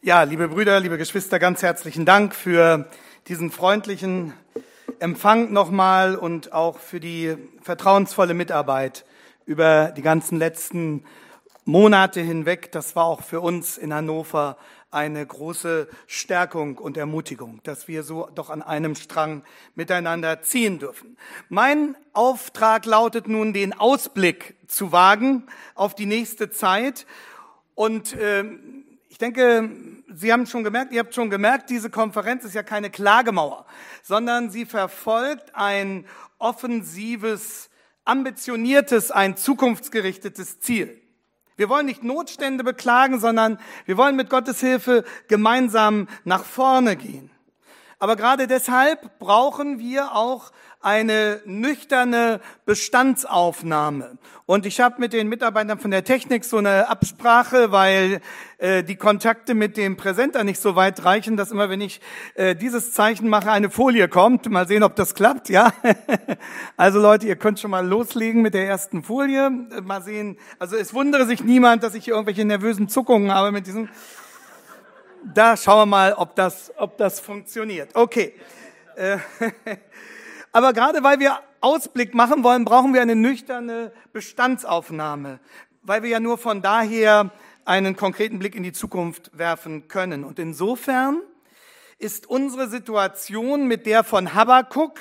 [0.00, 2.88] Ja, liebe Brüder, liebe Geschwister, ganz herzlichen Dank für
[3.26, 4.32] diesen freundlichen
[5.00, 9.04] Empfang nochmal und auch für die vertrauensvolle Mitarbeit
[9.44, 11.02] über die ganzen letzten
[11.64, 12.70] Monate hinweg.
[12.70, 14.56] Das war auch für uns in Hannover
[14.92, 19.42] eine große Stärkung und Ermutigung, dass wir so doch an einem Strang
[19.74, 21.16] miteinander ziehen dürfen.
[21.48, 27.04] Mein Auftrag lautet nun, den Ausblick zu wagen auf die nächste Zeit.
[27.74, 28.44] Und äh,
[29.18, 29.68] ich denke,
[30.14, 33.66] Sie haben schon gemerkt, ihr habt schon gemerkt, diese Konferenz ist ja keine Klagemauer,
[34.04, 36.06] sondern sie verfolgt ein
[36.38, 37.68] offensives,
[38.04, 41.02] ambitioniertes, ein zukunftsgerichtetes Ziel.
[41.56, 47.28] Wir wollen nicht Notstände beklagen, sondern wir wollen mit Gottes Hilfe gemeinsam nach vorne gehen.
[47.98, 54.18] Aber gerade deshalb brauchen wir auch eine nüchterne Bestandsaufnahme.
[54.46, 58.20] Und ich habe mit den Mitarbeitern von der Technik so eine Absprache, weil
[58.58, 62.00] äh, die Kontakte mit dem Präsenter nicht so weit reichen, dass immer, wenn ich
[62.34, 64.48] äh, dieses Zeichen mache, eine Folie kommt.
[64.48, 65.72] Mal sehen, ob das klappt, ja.
[66.76, 69.50] also Leute, ihr könnt schon mal loslegen mit der ersten Folie.
[69.50, 70.38] Mal sehen.
[70.58, 73.88] Also es wundere sich niemand, dass ich hier irgendwelche nervösen Zuckungen habe mit diesem.
[75.34, 77.90] Da schauen wir mal, ob das, ob das funktioniert.
[77.94, 78.34] Okay.
[78.96, 79.18] Äh,
[80.52, 85.40] Aber gerade weil wir Ausblick machen wollen, brauchen wir eine nüchterne Bestandsaufnahme,
[85.82, 87.30] weil wir ja nur von daher
[87.64, 90.24] einen konkreten Blick in die Zukunft werfen können.
[90.24, 91.20] Und insofern
[91.98, 94.98] ist unsere Situation mit der von Habakkuk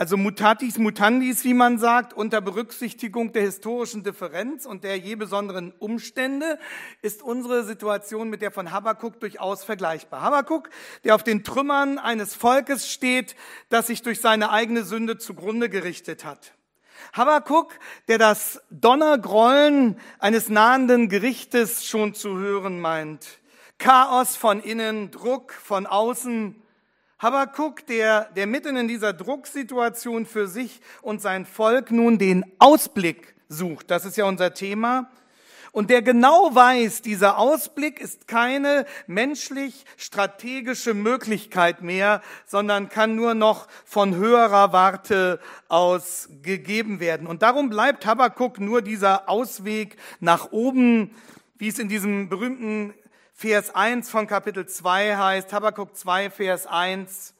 [0.00, 5.74] also mutatis mutandis, wie man sagt, unter Berücksichtigung der historischen Differenz und der je besonderen
[5.78, 6.58] Umstände
[7.02, 10.22] ist unsere Situation mit der von Habakkuk durchaus vergleichbar.
[10.22, 10.70] Habakkuk,
[11.04, 13.36] der auf den Trümmern eines Volkes steht,
[13.68, 16.54] das sich durch seine eigene Sünde zugrunde gerichtet hat.
[17.12, 17.78] Habakkuk,
[18.08, 23.26] der das Donnergrollen eines nahenden Gerichtes schon zu hören meint.
[23.76, 26.59] Chaos von innen, Druck von außen,
[27.20, 33.34] Habakuk, der, der mitten in dieser Drucksituation für sich und sein Volk nun den Ausblick
[33.46, 35.10] sucht, das ist ja unser Thema,
[35.72, 43.34] und der genau weiß, dieser Ausblick ist keine menschlich strategische Möglichkeit mehr, sondern kann nur
[43.34, 47.26] noch von höherer Warte aus gegeben werden.
[47.26, 51.14] Und darum bleibt Habakuk nur dieser Ausweg nach oben,
[51.58, 52.94] wie es in diesem berühmten
[53.40, 57.32] Vers 1 von Kapitel 2 heißt, Habakkuk 2, Vers 1,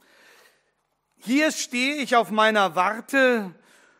[1.18, 3.54] hier stehe ich auf meiner Warte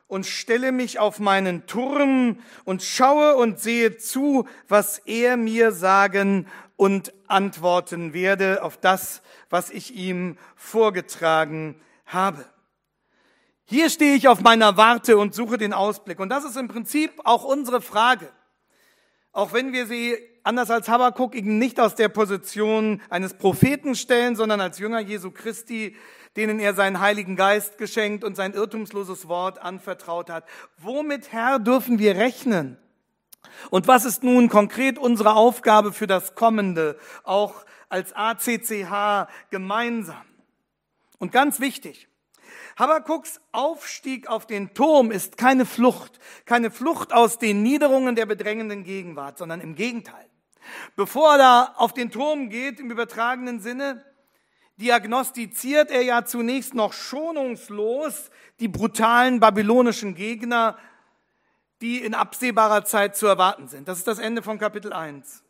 [0.06, 6.46] und stelle mich auf meinen Turm und schaue und sehe zu, was er mir sagen
[6.76, 12.46] und antworten werde auf das, was ich ihm vorgetragen habe.
[13.66, 16.18] Hier stehe ich auf meiner Warte und suche den Ausblick.
[16.18, 18.32] Und das ist im Prinzip auch unsere Frage.
[19.32, 24.36] Auch wenn wir sie anders als Habakkuk ihn nicht aus der Position eines Propheten stellen,
[24.36, 25.96] sondern als Jünger Jesu Christi,
[26.36, 30.44] denen er seinen Heiligen Geist geschenkt und sein irrtumsloses Wort anvertraut hat.
[30.78, 32.78] Womit, Herr, dürfen wir rechnen?
[33.70, 40.24] Und was ist nun konkret unsere Aufgabe für das Kommende, auch als ACCH gemeinsam?
[41.18, 42.08] Und ganz wichtig,
[42.78, 48.84] Habakuks Aufstieg auf den Turm ist keine Flucht, keine Flucht aus den Niederungen der bedrängenden
[48.84, 50.29] Gegenwart, sondern im Gegenteil.
[50.96, 54.04] Bevor er da auf den Turm geht, im übertragenen Sinne,
[54.76, 60.76] diagnostiziert er ja zunächst noch schonungslos die brutalen babylonischen Gegner,
[61.80, 63.88] die in absehbarer Zeit zu erwarten sind.
[63.88, 65.44] Das ist das Ende von Kapitel 1.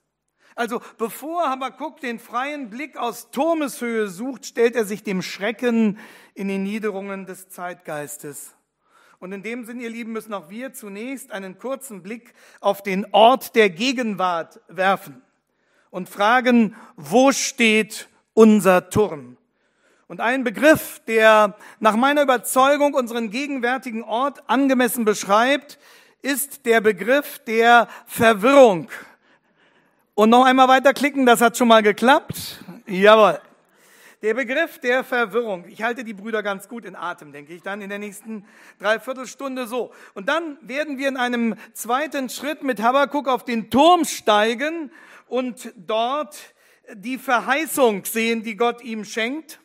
[0.56, 5.98] Also bevor Habakkuk den freien Blick aus Turmeshöhe sucht, stellt er sich dem Schrecken
[6.34, 8.54] in den Niederungen des Zeitgeistes.
[9.20, 13.06] Und in dem Sinn, ihr Lieben, müssen auch wir zunächst einen kurzen Blick auf den
[13.12, 15.20] Ort der Gegenwart werfen
[15.91, 19.36] und fragen, wo steht unser Turm?
[20.09, 25.78] Und ein Begriff, der nach meiner Überzeugung unseren gegenwärtigen Ort angemessen beschreibt,
[26.22, 28.88] ist der Begriff der Verwirrung.
[30.14, 32.65] Und noch einmal weiterklicken, das hat schon mal geklappt.
[32.86, 33.39] Jawohl.
[34.22, 35.65] Der Begriff der Verwirrung.
[35.67, 38.45] Ich halte die Brüder ganz gut in Atem, denke ich, dann in der nächsten
[38.78, 39.95] Dreiviertelstunde so.
[40.13, 44.93] Und dann werden wir in einem zweiten Schritt mit Habakkuk auf den Turm steigen
[45.27, 46.37] und dort
[46.93, 49.59] die Verheißung sehen, die Gott ihm schenkt.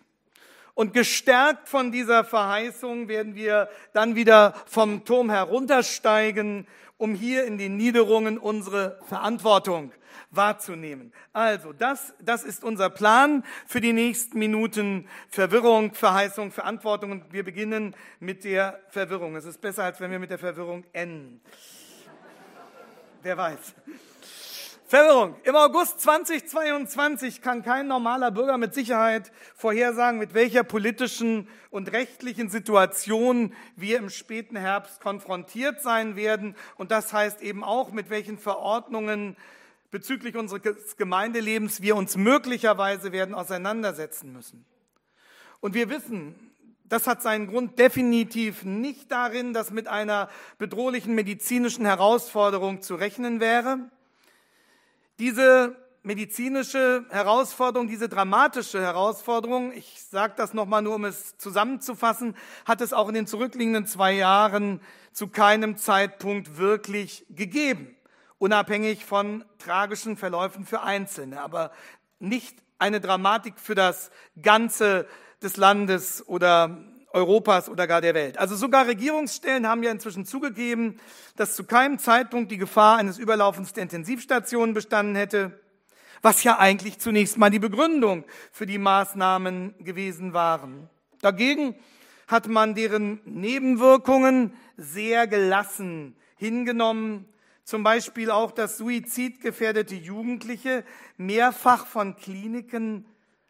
[0.74, 6.66] Und gestärkt von dieser Verheißung werden wir dann wieder vom Turm heruntersteigen,
[6.97, 9.92] um hier in den Niederungen unsere Verantwortung
[10.31, 11.13] wahrzunehmen.
[11.33, 15.07] Also, das, das ist unser Plan für die nächsten Minuten.
[15.27, 17.12] Verwirrung, Verheißung, Verantwortung.
[17.12, 19.36] Und wir beginnen mit der Verwirrung.
[19.36, 21.42] Es ist besser, als wenn wir mit der Verwirrung enden.
[23.21, 23.75] Wer weiß.
[24.87, 25.35] Verwirrung.
[25.41, 32.49] Im August 2022 kann kein normaler Bürger mit Sicherheit vorhersagen, mit welcher politischen und rechtlichen
[32.49, 36.55] Situation wir im späten Herbst konfrontiert sein werden.
[36.77, 39.35] Und das heißt eben auch, mit welchen Verordnungen
[39.89, 44.65] bezüglich unseres Gemeindelebens wir uns möglicherweise werden auseinandersetzen müssen.
[45.61, 46.35] Und wir wissen,
[46.83, 50.29] das hat seinen Grund definitiv nicht darin, dass mit einer
[50.59, 53.79] bedrohlichen medizinischen Herausforderung zu rechnen wäre.
[55.17, 62.35] Diese medizinische Herausforderung, diese dramatische Herausforderung, ich sage das nochmal nur, um es zusammenzufassen,
[62.65, 64.81] hat es auch in den zurückliegenden zwei Jahren
[65.13, 67.95] zu keinem Zeitpunkt wirklich gegeben,
[68.39, 71.71] unabhängig von tragischen Verläufen für Einzelne, aber
[72.19, 74.11] nicht eine Dramatik für das
[74.41, 75.07] ganze
[75.41, 76.77] des Landes oder
[77.15, 78.38] Europas oder gar der Welt.
[78.38, 81.00] Also sogar Regierungsstellen haben ja inzwischen zugegeben,
[81.38, 85.59] dass zu keinem Zeitpunkt die Gefahr eines Überlaufens der Intensivstationen bestanden hätte,
[86.21, 90.89] was ja eigentlich zunächst mal die Begründung für die Maßnahmen gewesen waren.
[91.21, 91.75] Dagegen
[92.27, 97.25] hat man deren Nebenwirkungen sehr gelassen hingenommen,
[97.63, 100.83] zum Beispiel auch, dass suizidgefährdete Jugendliche
[101.18, 103.06] mehrfach von Kliniken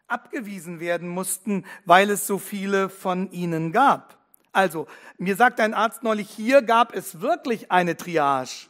[0.08, 4.16] abgewiesen werden mussten, weil es so viele von ihnen gab.
[4.52, 4.86] Also,
[5.18, 8.68] mir sagt ein Arzt neulich, hier gab es wirklich eine Triage.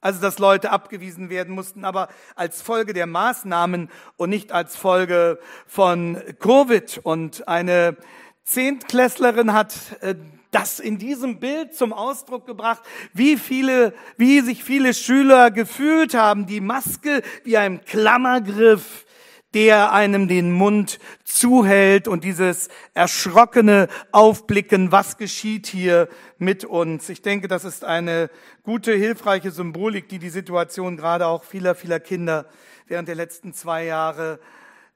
[0.00, 5.38] Also, dass Leute abgewiesen werden mussten, aber als Folge der Maßnahmen und nicht als Folge
[5.66, 7.00] von Covid.
[7.02, 7.96] Und eine
[8.44, 10.14] Zehntklässlerin hat äh,
[10.50, 12.82] das in diesem Bild zum Ausdruck gebracht,
[13.12, 19.04] wie viele, wie sich viele Schüler gefühlt haben, die Maske wie ein Klammergriff
[19.54, 27.08] der einem den Mund zuhält und dieses erschrockene Aufblicken, was geschieht hier mit uns.
[27.08, 28.30] Ich denke, das ist eine
[28.62, 32.46] gute, hilfreiche Symbolik, die die Situation gerade auch vieler, vieler Kinder
[32.86, 34.38] während der letzten zwei Jahre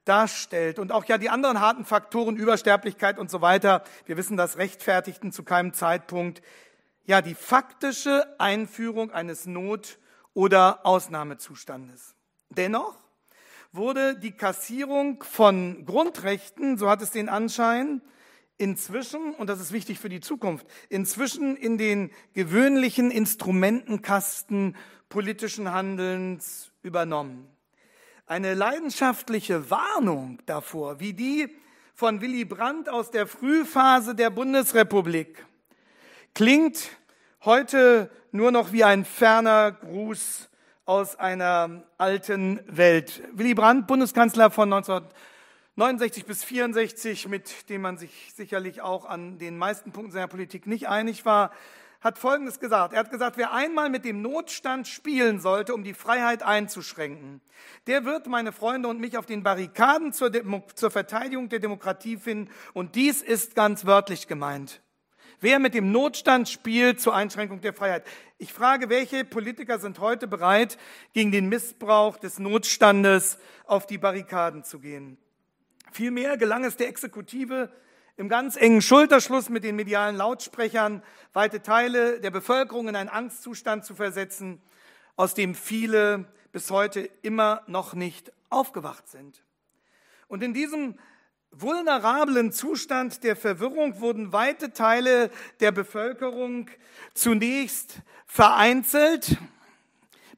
[0.05, 0.79] darstellt.
[0.79, 5.33] Und auch ja die anderen harten Faktoren, Übersterblichkeit und so weiter, wir wissen, das rechtfertigten
[5.33, 6.43] zu keinem Zeitpunkt
[7.05, 9.99] ja die faktische Einführung eines Not-
[10.35, 12.15] oder Ausnahmezustandes.
[12.51, 13.02] Dennoch
[13.73, 18.03] wurde die Kassierung von Grundrechten, so hat es den Anschein,
[18.59, 24.77] inzwischen, und das ist wichtig für die Zukunft, inzwischen in den gewöhnlichen Instrumentenkasten
[25.09, 27.49] politischen Handelns übernommen.
[28.27, 31.49] Eine leidenschaftliche Warnung davor, wie die
[31.95, 35.45] von Willy Brandt aus der Frühphase der Bundesrepublik,
[36.35, 36.91] klingt
[37.45, 40.49] heute nur noch wie ein ferner Gruß
[40.93, 43.23] aus einer alten Welt.
[43.33, 49.57] Willy Brandt, Bundeskanzler von 1969 bis 64, mit dem man sich sicherlich auch an den
[49.57, 51.51] meisten Punkten seiner Politik nicht einig war,
[52.03, 52.93] hat Folgendes gesagt.
[52.93, 57.41] Er hat gesagt, wer einmal mit dem Notstand spielen sollte, um die Freiheit einzuschränken,
[57.87, 62.19] der wird meine Freunde und mich auf den Barrikaden zur, Demo zur Verteidigung der Demokratie
[62.19, 62.51] finden.
[62.75, 64.83] Und dies ist ganz wörtlich gemeint.
[65.43, 68.07] Wer mit dem Notstand spielt zur Einschränkung der Freiheit.
[68.39, 70.79] Ich frage, welche Politiker sind heute bereit,
[71.15, 75.19] gegen den Missbrauch des Notstandes auf die Barrikaden zu gehen?
[75.91, 77.73] Vielmehr gelang es der Exekutive,
[78.17, 81.03] im ganz engen Schulterschluss mit den medialen Lautsprechern
[81.33, 84.63] weite Teile der Bevölkerung in einen Angstzustand zu versetzen,
[85.17, 89.43] aus dem viele bis heute immer noch nicht aufgewacht sind.
[90.29, 91.01] Und in diesem
[91.53, 95.31] vulnerablen Zustand der Verwirrung wurden weite Teile
[95.61, 96.69] der Bevölkerung
[97.15, 99.37] zunächst vereinzelt.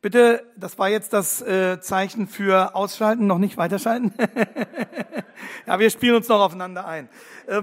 [0.02, 4.12] Bitte, das war jetzt das äh, Zeichen für Ausschalten, noch nicht weiterschalten.
[5.66, 7.08] ja, wir spielen uns noch aufeinander ein.
[7.46, 7.62] Äh,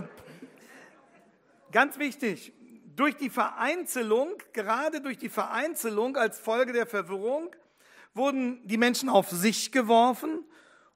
[1.71, 2.53] ganz wichtig,
[2.95, 7.55] durch die Vereinzelung, gerade durch die Vereinzelung als Folge der Verwirrung,
[8.13, 10.43] wurden die Menschen auf sich geworfen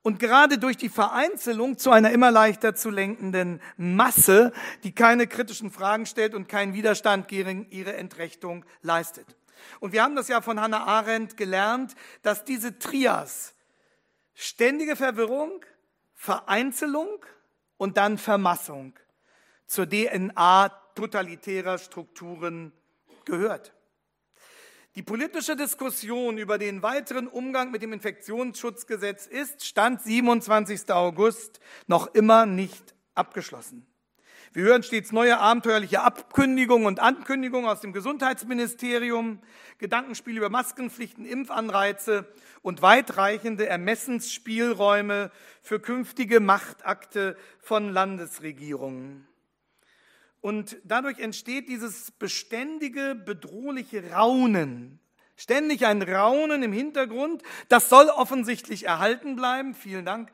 [0.06, 5.72] und gerade durch die Vereinzelung zu einer immer leichter zu lenkenden Masse, die keine kritischen
[5.72, 9.26] Fragen stellt und keinen Widerstand gegen ihre Entrechtung leistet.
[9.80, 13.56] Und wir haben das ja von Hannah Arendt gelernt, dass diese Trias
[14.36, 15.66] ständige Verwirrung,
[16.14, 17.26] Vereinzelung
[17.78, 18.94] und dann Vermassung
[19.66, 22.74] zur DNA totalitärer Strukturen
[23.26, 23.74] gehört.
[24.96, 30.90] Die politische Diskussion über den weiteren Umgang mit dem Infektionsschutzgesetz ist, Stand 27.
[30.90, 33.86] August, noch immer nicht abgeschlossen.
[34.54, 39.42] Wir hören stets neue abenteuerliche Abkündigungen und Ankündigungen aus dem Gesundheitsministerium,
[39.80, 42.26] Gedankenspiele über Maskenpflichten, Impfanreize
[42.62, 45.30] und weitreichende Ermessensspielräume
[45.62, 49.28] für künftige Machtakte von Landesregierungen.
[50.46, 55.00] Und dadurch entsteht dieses beständige, bedrohliche Raunen,
[55.38, 57.42] Ständig ein Raunen im Hintergrund.
[57.68, 59.74] Das soll offensichtlich erhalten bleiben.
[59.74, 60.30] Vielen Dank.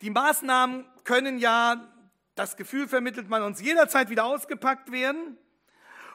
[0.00, 1.92] Die Maßnahmen können ja,
[2.36, 5.36] das Gefühl vermittelt man uns jederzeit wieder ausgepackt werden.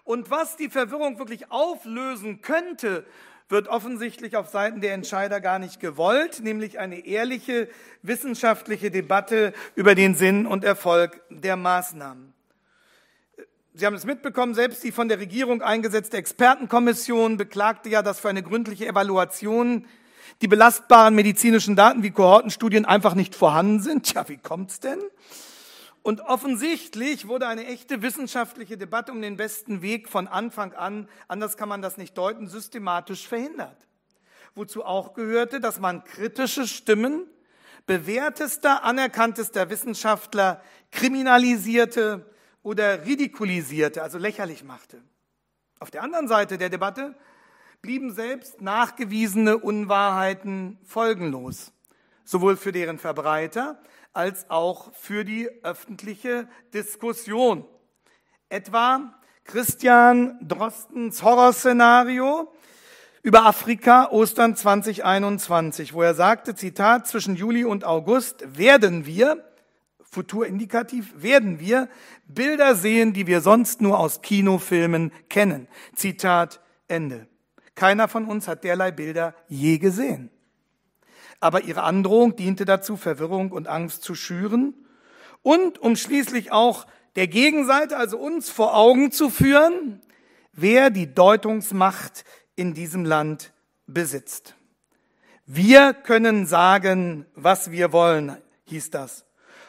[0.03, 3.05] Und was die Verwirrung wirklich auflösen könnte,
[3.47, 7.69] wird offensichtlich auf Seiten der Entscheider gar nicht gewollt, nämlich eine ehrliche
[8.01, 12.34] wissenschaftliche Debatte über den Sinn und Erfolg der Maßnahmen.
[13.77, 18.29] Sie haben es mitbekommen, selbst die von der Regierung eingesetzte Expertenkommission beklagte ja, dass für
[18.29, 19.85] eine gründliche Evaluation
[20.41, 24.05] die belastbaren medizinischen Daten wie Kohortenstudien einfach nicht vorhanden sind.
[24.05, 24.99] Tja, wie kommt's denn?
[26.03, 31.57] Und offensichtlich wurde eine echte wissenschaftliche Debatte um den besten Weg von Anfang an, anders
[31.57, 33.75] kann man das nicht deuten, systematisch verhindert.
[34.53, 37.27] Wozu auch gehörte, dass man kritische Stimmen
[37.87, 42.25] bewährtester, anerkanntester Wissenschaftler kriminalisierte
[42.65, 44.99] oder ridikulisierte, also lächerlich machte.
[45.79, 47.15] Auf der anderen Seite der Debatte
[47.83, 51.71] blieben selbst nachgewiesene Unwahrheiten folgenlos,
[52.23, 53.79] sowohl für deren Verbreiter
[54.13, 57.65] als auch für die öffentliche Diskussion.
[58.49, 62.51] Etwa Christian Drostens Horrorszenario
[63.21, 69.54] über Afrika Ostern 2021, wo er sagte, Zitat, zwischen Juli und August werden wir,
[70.15, 71.87] futurindikativ, werden wir
[72.27, 75.67] Bilder sehen, die wir sonst nur aus Kinofilmen kennen.
[75.93, 77.27] Zitat Ende.
[77.75, 80.31] Keiner von uns hat derlei Bilder je gesehen
[81.39, 84.73] aber ihre Androhung diente dazu, Verwirrung und Angst zu schüren
[85.41, 90.01] und um schließlich auch der Gegenseite, also uns, vor Augen zu führen,
[90.53, 93.53] wer die Deutungsmacht in diesem Land
[93.87, 94.55] besitzt.
[95.45, 99.24] Wir können sagen, was wir wollen, hieß das.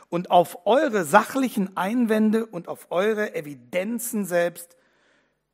[0.08, 4.76] Und auf eure sachlichen Einwände und auf eure Evidenzen selbst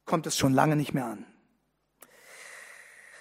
[0.04, 1.26] kommt es schon lange nicht mehr an.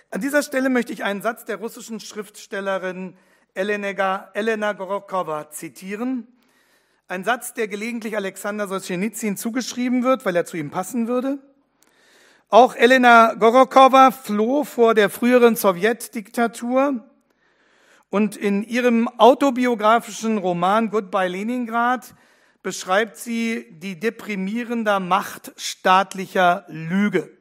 [0.10, 3.16] An dieser Stelle möchte ich einen Satz der russischen Schriftstellerin
[3.54, 6.28] Elena, Elena Gorokova zitieren.
[7.08, 11.40] Ein Satz, der gelegentlich Alexander Solzhenitsyn zugeschrieben wird, weil er zu ihm passen würde.
[12.50, 17.10] Auch Elena Gorokova floh vor der früheren Sowjetdiktatur
[18.12, 22.14] und in ihrem autobiografischen Roman Goodbye Leningrad
[22.62, 27.36] beschreibt sie die deprimierende Macht staatlicher Lüge.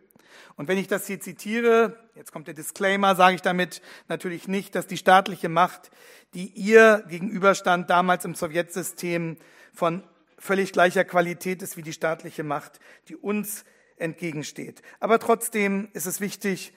[0.57, 4.75] Und wenn ich das hier zitiere, jetzt kommt der Disclaimer, sage ich damit natürlich nicht,
[4.75, 5.91] dass die staatliche Macht,
[6.35, 9.37] die ihr gegenüberstand damals im Sowjetsystem,
[9.75, 10.05] von
[10.39, 13.65] völlig gleicher Qualität ist wie die staatliche Macht, die uns
[13.97, 14.83] entgegensteht.
[15.01, 16.73] Aber trotzdem ist es wichtig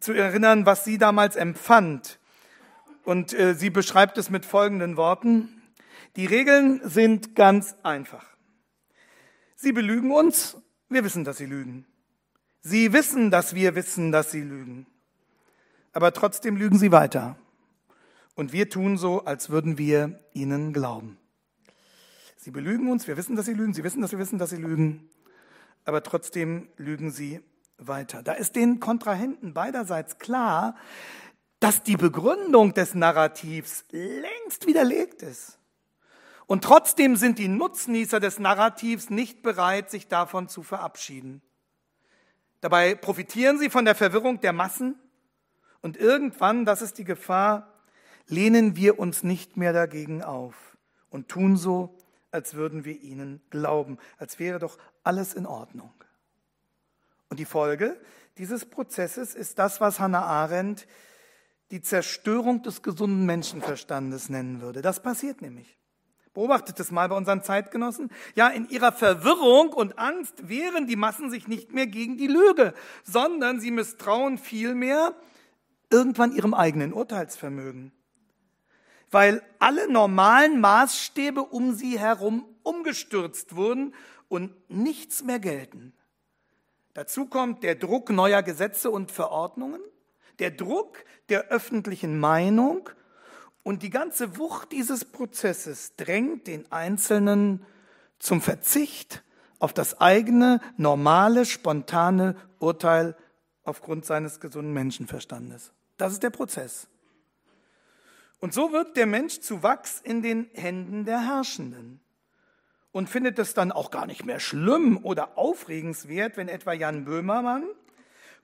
[0.00, 2.18] zu erinnern, was sie damals empfand.
[3.10, 5.48] Und äh, sie beschreibt es mit folgenden Worten.
[6.14, 8.24] Die Regeln sind ganz einfach.
[9.56, 10.56] Sie belügen uns,
[10.88, 11.86] wir wissen, dass sie lügen.
[12.60, 14.86] Sie wissen, dass wir wissen, dass sie lügen.
[15.92, 17.36] Aber trotzdem lügen sie weiter.
[18.36, 21.18] Und wir tun so, als würden wir ihnen glauben.
[22.36, 24.56] Sie belügen uns, wir wissen, dass sie lügen, sie wissen, dass wir wissen, dass sie
[24.56, 25.10] lügen,
[25.84, 27.40] aber trotzdem lügen sie
[27.76, 28.22] weiter.
[28.22, 30.76] Da ist den Kontrahenten beiderseits klar,
[31.60, 35.58] dass die Begründung des Narrativs längst widerlegt ist.
[36.46, 41.42] Und trotzdem sind die Nutznießer des Narrativs nicht bereit, sich davon zu verabschieden.
[42.60, 44.98] Dabei profitieren sie von der Verwirrung der Massen
[45.80, 47.72] und irgendwann, das ist die Gefahr,
[48.26, 50.76] lehnen wir uns nicht mehr dagegen auf
[51.08, 51.96] und tun so,
[52.32, 55.92] als würden wir ihnen glauben, als wäre doch alles in Ordnung.
[57.28, 58.00] Und die Folge
[58.38, 60.86] dieses Prozesses ist das, was Hannah Arendt
[61.70, 64.82] die Zerstörung des gesunden Menschenverstandes nennen würde.
[64.82, 65.78] Das passiert nämlich.
[66.32, 68.10] Beobachtet es mal bei unseren Zeitgenossen.
[68.36, 72.72] Ja, in ihrer Verwirrung und Angst wehren die Massen sich nicht mehr gegen die Lüge,
[73.02, 75.14] sondern sie misstrauen vielmehr
[75.90, 77.92] irgendwann ihrem eigenen Urteilsvermögen.
[79.10, 83.92] Weil alle normalen Maßstäbe um sie herum umgestürzt wurden
[84.28, 85.92] und nichts mehr gelten.
[86.94, 89.80] Dazu kommt der Druck neuer Gesetze und Verordnungen,
[90.40, 92.90] der Druck der öffentlichen Meinung
[93.62, 97.64] und die ganze Wucht dieses Prozesses drängt den Einzelnen
[98.18, 99.22] zum Verzicht
[99.58, 103.16] auf das eigene, normale, spontane Urteil
[103.64, 105.72] aufgrund seines gesunden Menschenverstandes.
[105.98, 106.88] Das ist der Prozess.
[108.40, 112.00] Und so wird der Mensch zu Wachs in den Händen der Herrschenden
[112.90, 117.64] und findet es dann auch gar nicht mehr schlimm oder aufregenswert, wenn etwa Jan Böhmermann,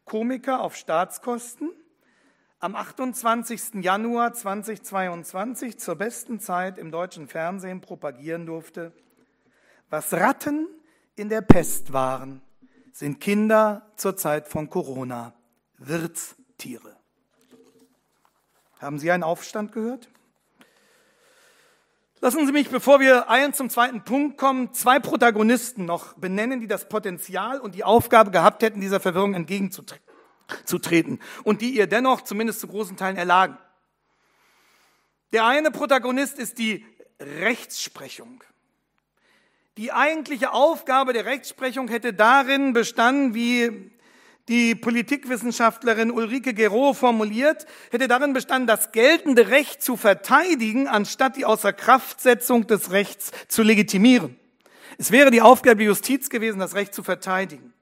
[0.04, 1.72] Komiker auf Staatskosten,
[2.58, 3.82] am 28.
[3.82, 8.92] Januar 2022 zur besten Zeit im deutschen Fernsehen propagieren durfte,
[9.90, 10.66] was Ratten
[11.16, 12.40] in der Pest waren,
[12.92, 15.34] sind Kinder zur Zeit von Corona.
[15.76, 16.96] Wird's Tiere.
[18.78, 20.08] Haben Sie einen Aufstand gehört?
[22.20, 26.66] Lassen Sie mich, bevor wir ein zum zweiten Punkt kommen, zwei Protagonisten noch benennen, die
[26.66, 30.05] das Potenzial und die Aufgabe gehabt hätten, dieser Verwirrung entgegenzutreten
[31.44, 33.58] und die ihr dennoch zumindest zu großen Teilen erlagen.
[35.32, 36.84] Der eine Protagonist ist die
[37.20, 38.42] Rechtsprechung.
[39.76, 43.90] Die eigentliche Aufgabe der Rechtsprechung hätte darin bestanden, wie
[44.48, 51.44] die Politikwissenschaftlerin Ulrike Gero formuliert, hätte darin bestanden, das geltende Recht zu verteidigen, anstatt die
[51.44, 54.38] Außerkraftsetzung des Rechts zu legitimieren.
[54.98, 57.74] Es wäre die Aufgabe der Justiz gewesen, das Recht zu verteidigen.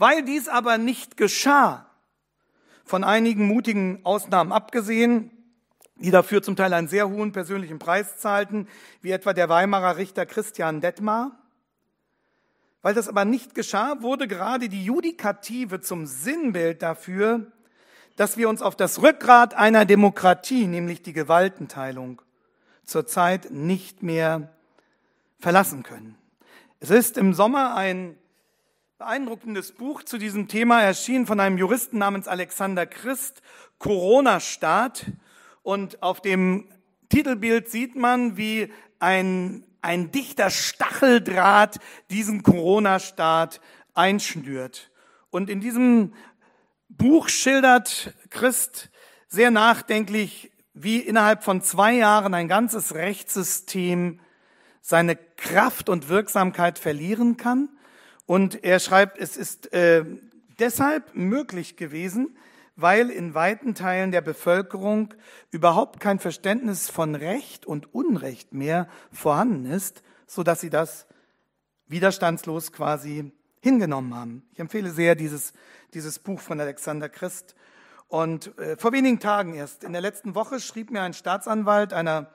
[0.00, 1.84] Weil dies aber nicht geschah,
[2.86, 5.30] von einigen mutigen Ausnahmen abgesehen,
[5.96, 8.66] die dafür zum Teil einen sehr hohen persönlichen Preis zahlten,
[9.02, 11.38] wie etwa der Weimarer Richter Christian Detmar,
[12.80, 17.52] weil das aber nicht geschah, wurde gerade die Judikative zum Sinnbild dafür,
[18.16, 22.22] dass wir uns auf das Rückgrat einer Demokratie, nämlich die Gewaltenteilung,
[22.86, 24.48] zurzeit nicht mehr
[25.40, 26.16] verlassen können.
[26.78, 28.16] Es ist im Sommer ein
[29.00, 33.40] beeindruckendes Buch zu diesem Thema erschienen von einem Juristen namens Alexander Christ,
[33.78, 35.06] Corona-Staat.
[35.62, 36.68] Und auf dem
[37.08, 41.78] Titelbild sieht man, wie ein ein dichter Stacheldraht
[42.10, 43.62] diesen Corona-Staat
[43.94, 44.90] einschnürt.
[45.30, 46.12] Und in diesem
[46.90, 48.90] Buch schildert Christ
[49.28, 54.20] sehr nachdenklich, wie innerhalb von zwei Jahren ein ganzes Rechtssystem
[54.82, 57.70] seine Kraft und Wirksamkeit verlieren kann.
[58.30, 60.04] Und er schreibt, es ist äh,
[60.60, 62.38] deshalb möglich gewesen,
[62.76, 65.14] weil in weiten Teilen der Bevölkerung
[65.50, 71.08] überhaupt kein Verständnis von Recht und Unrecht mehr vorhanden ist, so dass sie das
[71.88, 73.32] widerstandslos quasi
[73.62, 74.48] hingenommen haben.
[74.52, 75.52] Ich empfehle sehr dieses,
[75.92, 77.56] dieses Buch von Alexander Christ.
[78.06, 82.30] Und äh, vor wenigen Tagen erst, in der letzten Woche, schrieb mir ein Staatsanwalt einer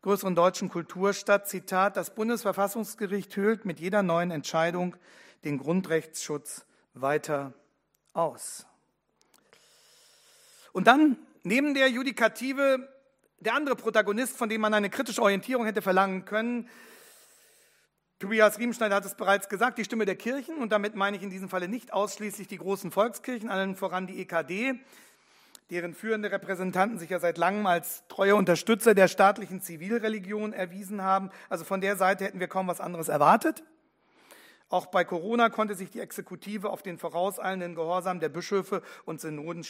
[0.00, 4.96] größeren deutschen Kulturstadt, Zitat, das Bundesverfassungsgericht höhlt mit jeder neuen Entscheidung
[5.44, 7.52] den Grundrechtsschutz weiter
[8.12, 8.66] aus.
[10.72, 12.88] Und dann neben der Judikative
[13.38, 16.68] der andere Protagonist, von dem man eine kritische Orientierung hätte verlangen können.
[18.18, 20.56] Tobias Riemenschneider hat es bereits gesagt, die Stimme der Kirchen.
[20.56, 24.20] Und damit meine ich in diesem Falle nicht ausschließlich die großen Volkskirchen, allen voran die
[24.20, 24.80] EKD,
[25.70, 31.30] deren führende Repräsentanten sich ja seit langem als treue Unterstützer der staatlichen Zivilreligion erwiesen haben.
[31.48, 33.62] Also von der Seite hätten wir kaum was anderes erwartet.
[34.68, 39.64] Auch bei Corona konnte sich die Exekutive auf den vorauseilenden Gehorsam der Bischöfe und Synoden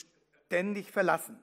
[0.46, 1.38] ständig verlassen.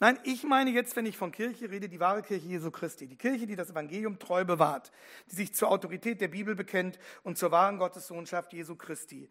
[0.00, 3.06] Nein, ich meine jetzt, wenn ich von Kirche rede, die wahre Kirche Jesu Christi.
[3.06, 4.90] Die Kirche, die das Evangelium treu bewahrt,
[5.30, 9.28] die sich zur Autorität der Bibel bekennt und zur wahren Gottessohnschaft Jesu Christi.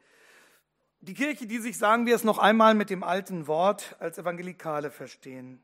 [1.01, 4.91] Die Kirche, die sich, sagen wir es noch einmal mit dem alten Wort, als Evangelikale
[4.91, 5.61] verstehen.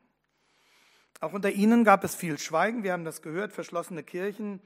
[1.20, 4.60] Auch unter ihnen gab es viel Schweigen, wir haben das gehört, verschlossene Kirchen.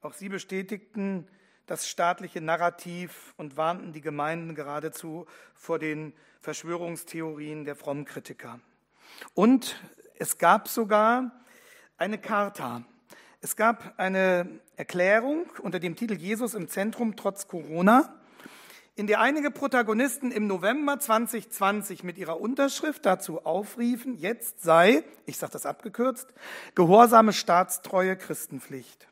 [0.00, 1.28] Auch sie bestätigten
[1.66, 8.60] das staatliche Narrativ und warnten die Gemeinden geradezu vor den Verschwörungstheorien der frommen Kritiker.
[9.34, 9.80] Und
[10.18, 11.30] es gab sogar
[11.96, 12.84] eine Charta.
[13.40, 18.14] Es gab eine Erklärung unter dem Titel Jesus im Zentrum trotz Corona,
[18.94, 25.38] in der einige Protagonisten im November 2020 mit ihrer Unterschrift dazu aufriefen, jetzt sei, ich
[25.38, 26.34] sage das abgekürzt,
[26.74, 29.08] gehorsame staatstreue Christenpflicht.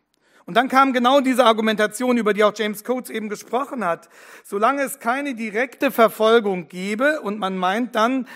[0.50, 4.08] Und dann kam genau diese Argumentation, über die auch James Coates eben gesprochen hat.
[4.42, 8.26] Solange es keine direkte Verfolgung gebe und man meint dann,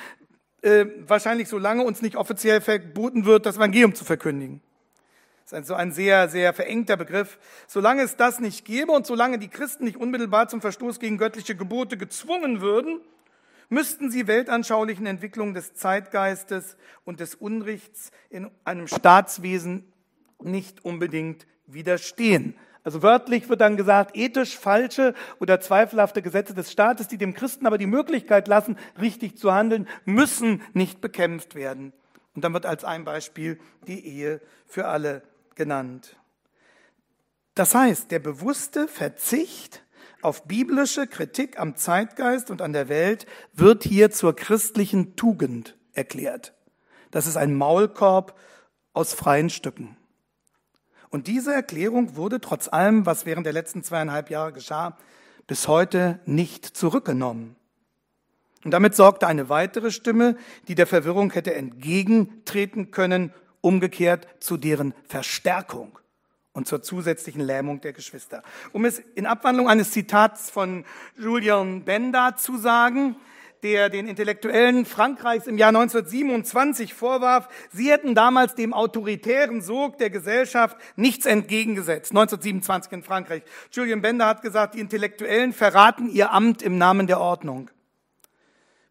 [0.62, 4.61] äh, wahrscheinlich solange uns nicht offiziell verboten wird, das Evangelium zu verkündigen.
[5.50, 7.37] Das ist so ein sehr, sehr verengter Begriff.
[7.66, 11.57] Solange es das nicht gäbe und solange die Christen nicht unmittelbar zum Verstoß gegen göttliche
[11.57, 13.00] Gebote gezwungen würden,
[13.70, 19.92] müssten sie weltanschaulichen Entwicklungen des Zeitgeistes und des Unrechts in einem Staatswesen
[20.40, 22.55] nicht unbedingt widerstehen.
[22.85, 27.66] Also wörtlich wird dann gesagt, ethisch falsche oder zweifelhafte Gesetze des Staates, die dem Christen
[27.66, 31.94] aber die Möglichkeit lassen, richtig zu handeln, müssen nicht bekämpft werden.
[32.35, 35.22] Und dann wird als ein Beispiel die Ehe für alle
[35.55, 36.16] genannt.
[37.55, 39.83] Das heißt, der bewusste Verzicht
[40.20, 46.55] auf biblische Kritik am Zeitgeist und an der Welt wird hier zur christlichen Tugend erklärt.
[47.11, 48.37] Das ist ein Maulkorb
[48.92, 49.96] aus freien Stücken.
[51.14, 54.96] Und diese Erklärung wurde trotz allem, was während der letzten zweieinhalb Jahre geschah,
[55.46, 57.55] bis heute nicht zurückgenommen.
[58.64, 64.92] Und damit sorgte eine weitere Stimme, die der Verwirrung hätte entgegentreten können, umgekehrt zu deren
[65.07, 65.96] Verstärkung
[66.53, 68.42] und zur zusätzlichen Lähmung der Geschwister.
[68.72, 70.85] Um es in Abwandlung eines Zitats von
[71.16, 73.14] Julian Benda zu sagen,
[73.64, 80.11] der den Intellektuellen Frankreichs im Jahr 1927 vorwarf, sie hätten damals dem autoritären Sog der
[80.11, 82.12] Gesellschaft nichts entgegengesetzt.
[82.12, 83.42] 1927 in Frankreich.
[83.72, 87.70] Julian Bender hat gesagt, die Intellektuellen verraten ihr Amt im Namen der Ordnung.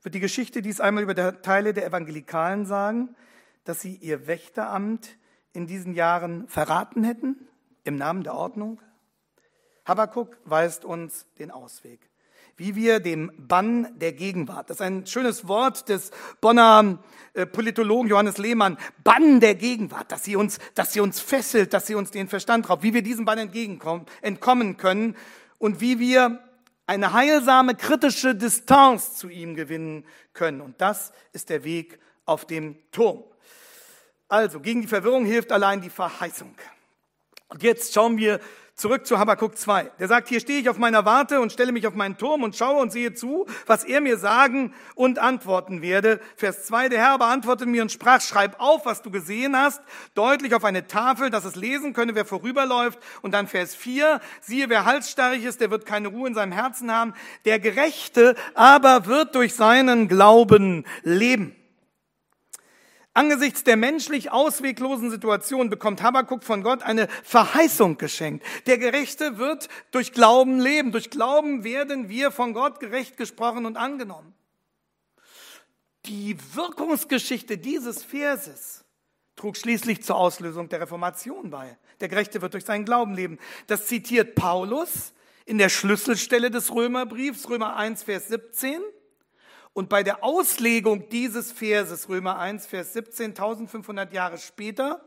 [0.02, 3.16] Wird die Geschichte dies einmal über der Teile der Evangelikalen sagen,
[3.66, 5.18] dass sie ihr Wächteramt
[5.54, 7.48] in diesen Jahren verraten hätten
[7.84, 8.82] im Namen der Ordnung?
[9.86, 12.10] Habakuk weist uns den Ausweg
[12.58, 17.00] wie wir dem Bann der Gegenwart, das ist ein schönes Wort des Bonner
[17.34, 21.88] äh, Politologen Johannes Lehmann, Bann der Gegenwart, dass sie uns, dass sie uns fesselt, dass
[21.88, 25.16] sie uns den Verstand raubt, wie wir diesem Bann entgegenkommen, entkommen können
[25.58, 26.40] und wie wir
[26.86, 30.62] eine heilsame kritische Distanz zu ihm gewinnen können.
[30.62, 33.24] Und das ist der Weg auf dem Turm.
[34.28, 36.56] Also, gegen die Verwirrung hilft allein die Verheißung.
[37.50, 38.40] Und jetzt schauen wir
[38.76, 39.92] Zurück zu Habakkuk 2.
[40.00, 42.56] Der sagt, hier stehe ich auf meiner Warte und stelle mich auf meinen Turm und
[42.56, 46.20] schaue und sehe zu, was er mir sagen und antworten werde.
[46.38, 49.80] Vers 2, der Herr beantwortete mir und sprach, schreib auf, was du gesehen hast,
[50.16, 52.98] deutlich auf eine Tafel, dass es lesen könne, wer vorüberläuft.
[53.22, 56.92] Und dann Vers 4, siehe, wer halsstarrig ist, der wird keine Ruhe in seinem Herzen
[56.92, 57.14] haben.
[57.46, 61.56] Der Gerechte aber wird durch seinen Glauben leben.
[63.16, 68.44] Angesichts der menschlich ausweglosen Situation bekommt Habakkuk von Gott eine Verheißung geschenkt.
[68.66, 70.92] Der Gerechte wird durch Glauben leben.
[70.92, 74.34] Durch Glauben werden wir von Gott gerecht gesprochen und angenommen.
[76.08, 78.84] Die Wirkungsgeschichte dieses Verses
[79.36, 81.78] trug schließlich zur Auslösung der Reformation bei.
[82.02, 83.38] Der Gerechte wird durch seinen Glauben leben.
[83.68, 85.14] Das zitiert Paulus
[85.46, 88.82] in der Schlüsselstelle des Römerbriefs, Römer 1, Vers 17.
[89.74, 95.04] Und bei der Auslegung dieses Verses, Römer 1, Vers 17, 1500 Jahre später,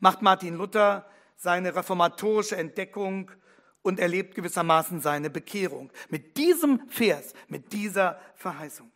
[0.00, 3.30] macht Martin Luther seine reformatorische Entdeckung
[3.82, 5.90] und erlebt gewissermaßen seine Bekehrung.
[6.08, 8.90] Mit diesem Vers, mit dieser Verheißung.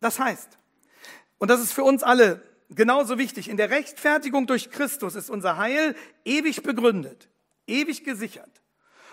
[0.00, 0.58] Das heißt,
[1.38, 5.56] und das ist für uns alle genauso wichtig, in der Rechtfertigung durch Christus ist unser
[5.56, 7.28] Heil ewig begründet,
[7.66, 8.59] ewig gesichert.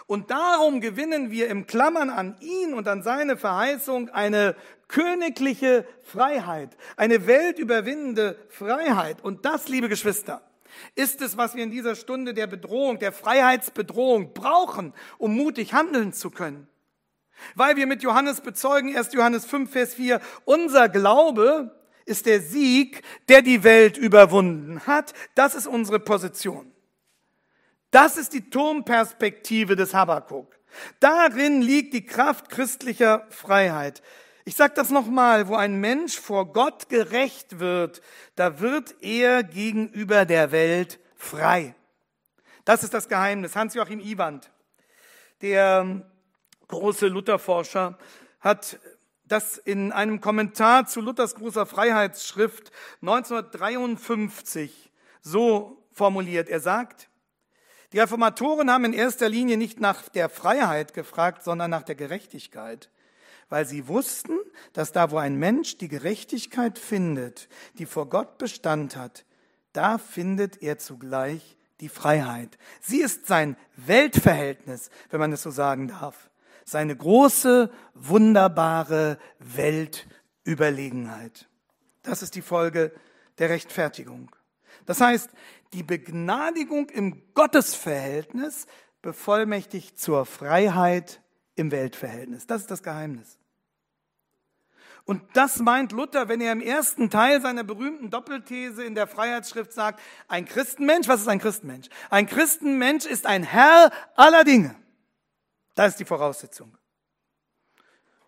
[0.08, 4.56] Und darum gewinnen wir im Klammern an ihn und an seine Verheißung eine
[4.88, 9.22] königliche Freiheit, eine weltüberwindende Freiheit.
[9.22, 10.42] Und das, liebe Geschwister,
[10.96, 16.14] ist es, was wir in dieser Stunde der Bedrohung, der Freiheitsbedrohung brauchen, um mutig handeln
[16.14, 16.70] zu können.
[17.56, 19.14] Weil wir mit Johannes bezeugen, 1.
[19.14, 25.14] Johannes 5, Vers 4, unser Glaube ist der Sieg, der die Welt überwunden hat.
[25.36, 26.72] Das ist unsere Position.
[27.98, 30.56] Das ist die Turmperspektive des Habakkuk.
[31.00, 34.04] Darin liegt die Kraft christlicher Freiheit.
[34.46, 38.04] Ich sage das nochmal, wo ein Mensch vor Gott gerecht wird,
[38.36, 41.74] da wird er gegenüber der Welt frei.
[42.66, 43.56] Das ist das Geheimnis.
[43.56, 44.52] Hans-Joachim Iwand,
[45.42, 46.06] der
[46.68, 47.98] große Lutherforscher,
[48.42, 48.78] hat
[49.26, 54.92] das in einem Kommentar zu Luthers großer Freiheitsschrift 1953
[55.24, 56.48] so formuliert.
[56.48, 57.10] Er sagt,
[57.94, 62.90] die Reformatoren haben in erster Linie nicht nach der Freiheit gefragt, sondern nach der Gerechtigkeit,
[63.50, 64.38] weil sie wussten,
[64.74, 67.48] dass da, wo ein Mensch die Gerechtigkeit findet,
[67.78, 69.24] die vor Gott Bestand hat,
[69.72, 72.58] da findet er zugleich die Freiheit.
[72.82, 76.30] Sie ist sein Weltverhältnis, wenn man es so sagen darf.
[76.66, 81.48] Seine große, wunderbare Weltüberlegenheit.
[82.04, 82.92] Das ist die Folge
[83.38, 84.32] der Rechtfertigung.
[84.88, 85.30] Das heißt,
[85.74, 88.66] die Begnadigung im Gottesverhältnis
[89.04, 91.22] bevollmächtigt zur Freiheit
[91.56, 92.48] im Weltverhältnis.
[92.48, 93.38] Das ist das Geheimnis.
[95.04, 99.72] Und das meint Luther, wenn er im ersten Teil seiner berühmten Doppelthese in der Freiheitsschrift
[99.72, 101.88] sagt, ein Christenmensch, was ist ein Christenmensch?
[102.10, 104.76] Ein Christenmensch ist ein Herr aller Dinge.
[105.76, 106.78] Das ist die Voraussetzung.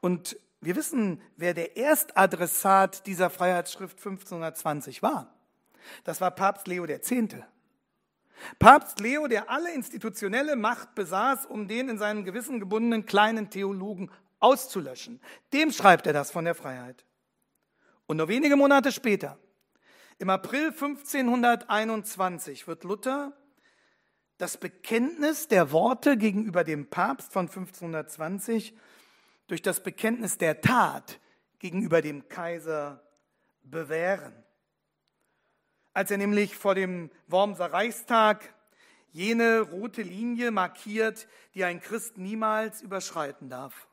[0.02, 5.39] Und wir wissen, wer der Erstadressat dieser Freiheitsschrift 1520 war.
[6.04, 7.14] Das war Papst Leo X.
[8.58, 14.12] Papst Leo, der alle institutionelle Macht besaß, um den in seinem Gewissen gebundenen kleinen Theologen
[14.40, 15.20] auszulöschen.
[15.54, 17.06] Dem schreibt er das von der Freiheit.
[18.08, 19.38] Und nur wenige Monate später,
[20.18, 23.34] im April 1521, wird Luther
[24.38, 28.76] das Bekenntnis der Worte gegenüber dem Papst von 1520
[29.48, 31.20] durch das Bekenntnis der Tat
[31.60, 33.04] gegenüber dem Kaiser
[33.64, 34.34] bewähren
[35.94, 38.54] als er nämlich vor dem Wormser Reichstag
[39.12, 43.88] jene rote Linie markiert, die ein Christ niemals überschreiten darf.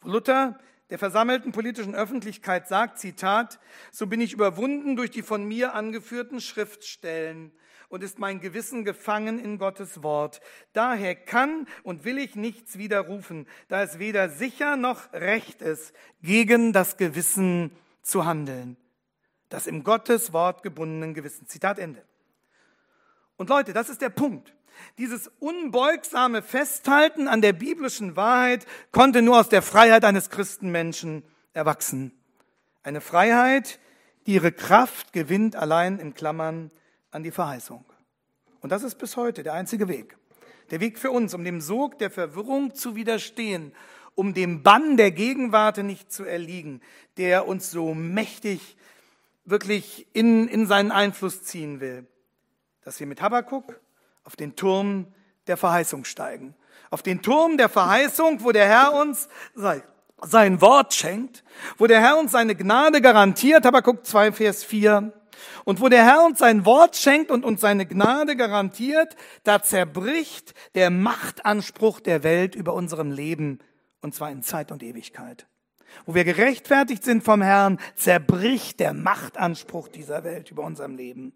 [0.00, 0.58] Wo Luther
[0.90, 3.58] der versammelten politischen Öffentlichkeit sagt, Zitat,
[3.90, 7.52] so bin ich überwunden durch die von mir angeführten Schriftstellen
[7.88, 10.40] und ist mein Gewissen gefangen in Gottes Wort.
[10.72, 15.92] Daher kann und will ich nichts widerrufen, da es weder sicher noch recht ist,
[16.22, 17.70] gegen das Gewissen
[18.02, 18.76] zu handeln.
[19.48, 21.46] Das im Gottes Wort gebundenen Gewissen.
[21.46, 22.02] Zitat Ende.
[23.36, 24.54] Und Leute, das ist der Punkt.
[24.98, 32.12] Dieses unbeugsame Festhalten an der biblischen Wahrheit konnte nur aus der Freiheit eines Christenmenschen erwachsen.
[32.82, 33.78] Eine Freiheit,
[34.26, 36.70] die ihre Kraft gewinnt allein in Klammern
[37.10, 37.84] an die Verheißung.
[38.60, 40.16] Und das ist bis heute der einzige Weg.
[40.70, 43.72] Der Weg für uns, um dem Sog der Verwirrung zu widerstehen,
[44.14, 46.80] um dem Bann der Gegenwart nicht zu erliegen,
[47.16, 48.76] der uns so mächtig
[49.46, 52.06] wirklich in, in seinen Einfluss ziehen will.
[52.82, 53.80] Dass wir mit Habakkuk
[54.24, 55.06] auf den Turm
[55.46, 56.54] der Verheißung steigen.
[56.90, 61.44] Auf den Turm der Verheißung, wo der Herr uns sein Wort schenkt,
[61.78, 65.12] wo der Herr uns seine Gnade garantiert, Habakkuk 2, Vers 4,
[65.64, 70.54] und wo der Herr uns sein Wort schenkt und uns seine Gnade garantiert, da zerbricht
[70.74, 73.58] der Machtanspruch der Welt über unserem Leben,
[74.00, 75.46] und zwar in Zeit und Ewigkeit.
[76.04, 81.32] Wo wir gerechtfertigt sind vom Herrn, zerbricht der Machtanspruch dieser Welt über unserem Leben.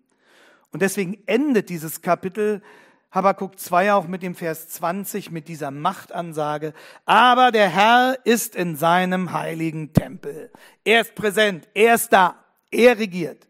[0.72, 2.62] Und deswegen endet dieses Kapitel
[3.10, 6.72] Habakkuk 2 auch mit dem Vers 20 mit dieser Machtansage.
[7.06, 10.52] Aber der Herr ist in seinem heiligen Tempel.
[10.84, 12.36] Er ist präsent, er ist da,
[12.70, 13.48] er regiert.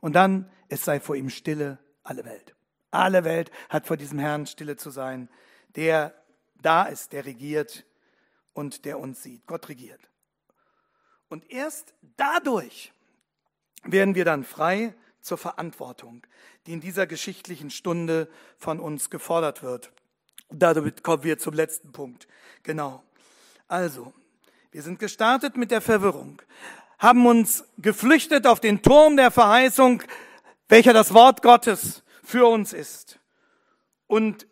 [0.00, 2.56] Und dann, es sei vor ihm stille alle Welt.
[2.90, 5.28] Alle Welt hat vor diesem Herrn stille zu sein,
[5.76, 6.14] der
[6.60, 7.84] da ist, der regiert
[8.54, 9.46] und der uns sieht.
[9.46, 10.00] Gott regiert.
[11.28, 12.92] Und erst dadurch
[13.82, 16.24] werden wir dann frei zur Verantwortung,
[16.66, 19.92] die in dieser geschichtlichen Stunde von uns gefordert wird.
[20.50, 22.28] Damit kommen wir zum letzten Punkt.
[22.62, 23.02] Genau.
[23.66, 24.12] Also,
[24.70, 26.40] wir sind gestartet mit der Verwirrung,
[26.98, 30.02] haben uns geflüchtet auf den Turm der Verheißung,
[30.68, 33.18] welcher das Wort Gottes für uns ist.
[34.06, 34.46] Und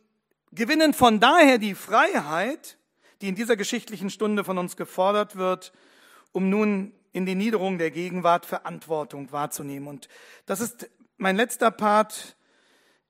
[0.50, 2.78] gewinnen von daher die Freiheit,
[3.20, 5.72] die in dieser geschichtlichen Stunde von uns gefordert wird,
[6.34, 9.88] um nun in die Niederung der Gegenwart Verantwortung wahrzunehmen.
[9.88, 10.08] Und
[10.46, 12.36] das ist mein letzter Part,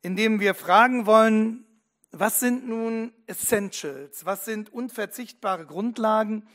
[0.03, 1.65] in dem wir fragen wollen,
[2.13, 4.27] was sind nun Essentials?
[4.27, 6.47] Was sind unverzichtbare Grundlagen,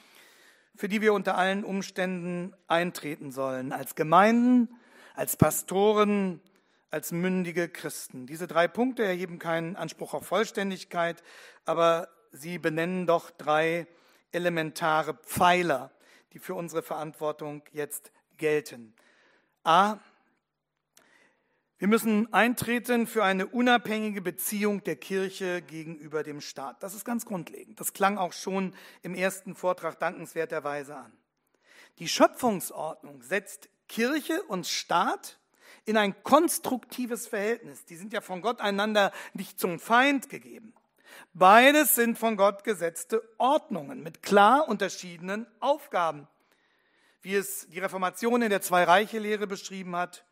[0.75, 3.73] für die wir unter allen Umständen eintreten sollen?
[3.73, 4.69] Als Gemeinden,
[5.15, 6.39] als Pastoren,
[6.91, 8.27] als mündige Christen.
[8.27, 11.23] Diese drei Punkte erheben keinen Anspruch auf Vollständigkeit,
[11.65, 13.87] aber sie benennen doch drei
[14.31, 15.91] elementare Pfeiler
[16.33, 18.93] die für unsere Verantwortung jetzt gelten.
[19.63, 19.97] A.
[21.77, 26.83] Wir müssen eintreten für eine unabhängige Beziehung der Kirche gegenüber dem Staat.
[26.83, 27.79] Das ist ganz grundlegend.
[27.79, 31.13] Das klang auch schon im ersten Vortrag dankenswerterweise an.
[31.99, 35.39] Die Schöpfungsordnung setzt Kirche und Staat
[35.85, 37.85] in ein konstruktives Verhältnis.
[37.85, 40.73] Die sind ja von Gott einander nicht zum Feind gegeben.
[41.33, 46.27] Beides sind von Gott gesetzte Ordnungen mit klar unterschiedenen Aufgaben,
[47.21, 50.25] wie es die Reformation in der Zwei-Reiche-Lehre beschrieben hat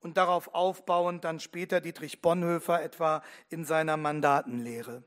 [0.00, 5.04] und darauf aufbauend dann später Dietrich Bonhoeffer etwa in seiner Mandatenlehre.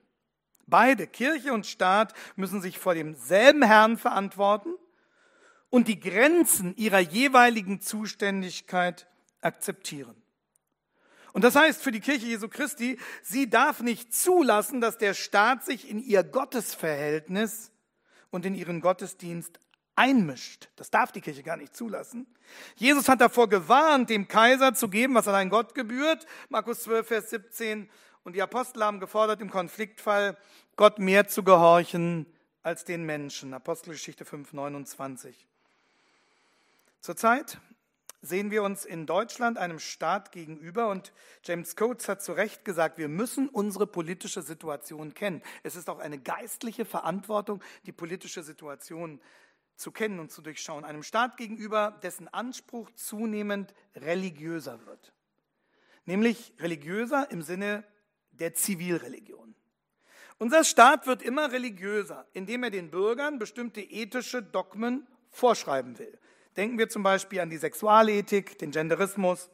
[0.67, 4.73] Beide, Kirche und Staat, müssen sich vor demselben Herrn verantworten
[5.69, 9.07] und die Grenzen ihrer jeweiligen Zuständigkeit
[9.41, 10.15] akzeptieren.
[11.35, 15.65] Und das heißt für die Kirche Jesu Christi, sie darf nicht zulassen, dass der Staat
[15.65, 17.73] sich in ihr Gottesverhältnis
[18.31, 19.59] und in ihren Gottesdienst
[19.97, 20.69] einmischt.
[20.77, 22.25] Das darf die Kirche gar nicht zulassen.
[22.77, 26.25] Jesus hat davor gewarnt, dem Kaiser zu geben, was allein Gott gebührt.
[26.47, 27.89] Markus 12, Vers 17.
[28.23, 30.37] Und die Apostel haben gefordert, im Konfliktfall
[30.77, 32.27] Gott mehr zu gehorchen
[32.63, 33.53] als den Menschen.
[33.53, 35.45] Apostelgeschichte 5, 29.
[37.01, 37.59] Zurzeit
[38.25, 42.97] sehen wir uns in Deutschland einem Staat gegenüber und James Coates hat zu Recht gesagt,
[42.97, 45.41] wir müssen unsere politische Situation kennen.
[45.63, 49.21] Es ist auch eine geistliche Verantwortung, die politische Situation
[49.75, 50.85] zu kennen und zu durchschauen.
[50.85, 55.13] Einem Staat gegenüber, dessen Anspruch zunehmend religiöser wird.
[56.05, 57.83] Nämlich religiöser im Sinne
[58.31, 59.55] der Zivilreligion.
[60.37, 66.19] Unser Staat wird immer religiöser, indem er den Bürgern bestimmte ethische Dogmen vorschreiben will.
[66.57, 69.49] Denken wir zum Beispiel an die Sexualethik, den Genderismus,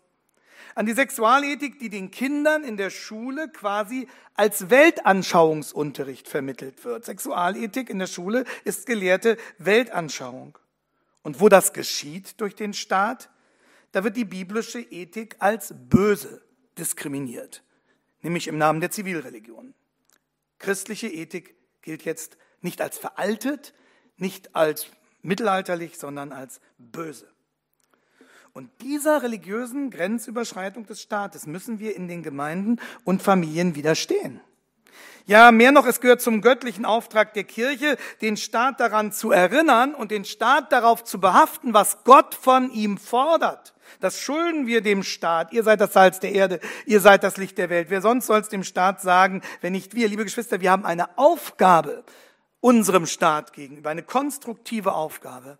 [0.76, 7.06] an die Sexualethik, die den Kindern in der Schule quasi als Weltanschauungsunterricht vermittelt wird.
[7.06, 10.58] Sexualethik in der Schule ist gelehrte Weltanschauung.
[11.24, 13.30] Und wo das geschieht durch den Staat,
[13.92, 16.42] da wird die biblische Ethik als böse
[16.78, 17.64] diskriminiert,
[18.22, 19.74] nämlich im Namen der Zivilreligion.
[20.60, 23.74] Christliche Ethik gilt jetzt nicht als veraltet,
[24.18, 24.88] nicht als
[25.22, 27.28] mittelalterlich, sondern als böse.
[28.54, 34.42] Und dieser religiösen Grenzüberschreitung des Staates müssen wir in den Gemeinden und Familien widerstehen.
[35.26, 39.94] Ja, mehr noch, es gehört zum göttlichen Auftrag der Kirche, den Staat daran zu erinnern
[39.94, 43.74] und den Staat darauf zu behaften, was Gott von ihm fordert.
[44.00, 45.54] Das schulden wir dem Staat.
[45.54, 47.90] Ihr seid das Salz der Erde, ihr seid das Licht der Welt.
[47.90, 50.10] Wer sonst soll es dem Staat sagen, wenn nicht wir?
[50.10, 52.04] Liebe Geschwister, wir haben eine Aufgabe
[52.62, 55.58] unserem Staat gegenüber, eine konstruktive Aufgabe.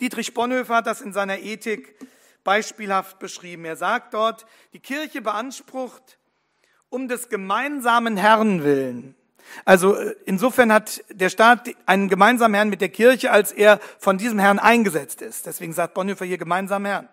[0.00, 1.96] Dietrich Bonhoeffer hat das in seiner Ethik
[2.44, 3.64] beispielhaft beschrieben.
[3.64, 6.18] Er sagt dort, die Kirche beansprucht
[6.88, 9.16] um des gemeinsamen Herrn willen.
[9.64, 14.18] Also äh, insofern hat der Staat einen gemeinsamen Herrn mit der Kirche, als er von
[14.18, 15.46] diesem Herrn eingesetzt ist.
[15.46, 17.08] Deswegen sagt Bonhoeffer hier gemeinsam Herrn.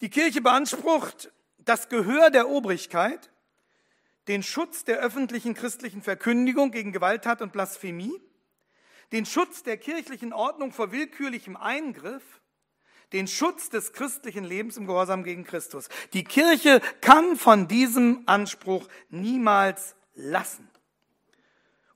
[0.00, 3.30] Die Kirche beansprucht das Gehör der Obrigkeit,
[4.28, 8.20] den Schutz der öffentlichen christlichen Verkündigung gegen Gewalttat und Blasphemie,
[9.10, 12.22] den Schutz der kirchlichen Ordnung vor willkürlichem Eingriff,
[13.14, 15.88] den Schutz des christlichen Lebens im Gehorsam gegen Christus.
[16.12, 20.68] Die Kirche kann von diesem Anspruch niemals lassen.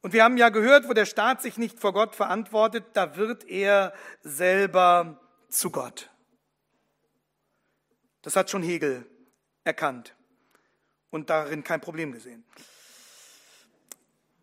[0.00, 3.44] Und wir haben ja gehört, wo der Staat sich nicht vor Gott verantwortet, da wird
[3.44, 3.92] er
[4.22, 6.10] selber zu Gott.
[8.22, 9.06] Das hat schon Hegel
[9.64, 10.16] erkannt
[11.12, 12.42] und darin kein Problem gesehen.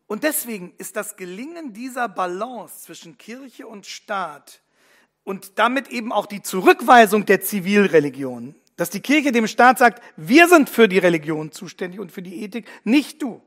[0.07, 4.61] Und deswegen ist das Gelingen dieser Balance zwischen Kirche und Staat
[5.23, 10.47] und damit eben auch die Zurückweisung der Zivilreligion, dass die Kirche dem Staat sagt, wir
[10.47, 13.41] sind für die Religion zuständig und für die Ethik, nicht du.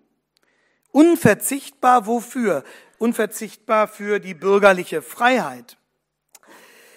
[0.90, 2.64] Unverzichtbar wofür?
[2.98, 5.78] Unverzichtbar für die bürgerliche Freiheit.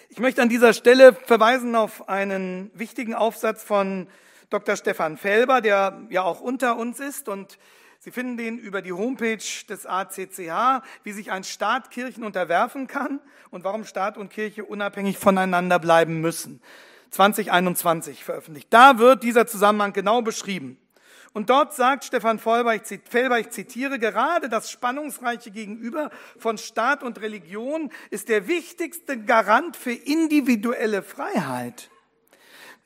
[0.10, 4.08] Ich möchte an dieser Stelle verweisen auf einen wichtigen Aufsatz von
[4.50, 4.76] Dr.
[4.76, 7.58] Stefan Felber, der ja auch unter uns ist und
[8.06, 13.20] Sie finden den über die Homepage des ACCH, wie sich ein Staat Kirchen unterwerfen kann
[13.50, 16.62] und warum Staat und Kirche unabhängig voneinander bleiben müssen.
[17.10, 18.68] 2021 veröffentlicht.
[18.70, 20.78] Da wird dieser Zusammenhang genau beschrieben.
[21.34, 27.92] Und dort sagt Stefan Felber, ich zitiere, gerade das spannungsreiche Gegenüber von Staat und Religion
[28.12, 31.90] ist der wichtigste Garant für individuelle Freiheit.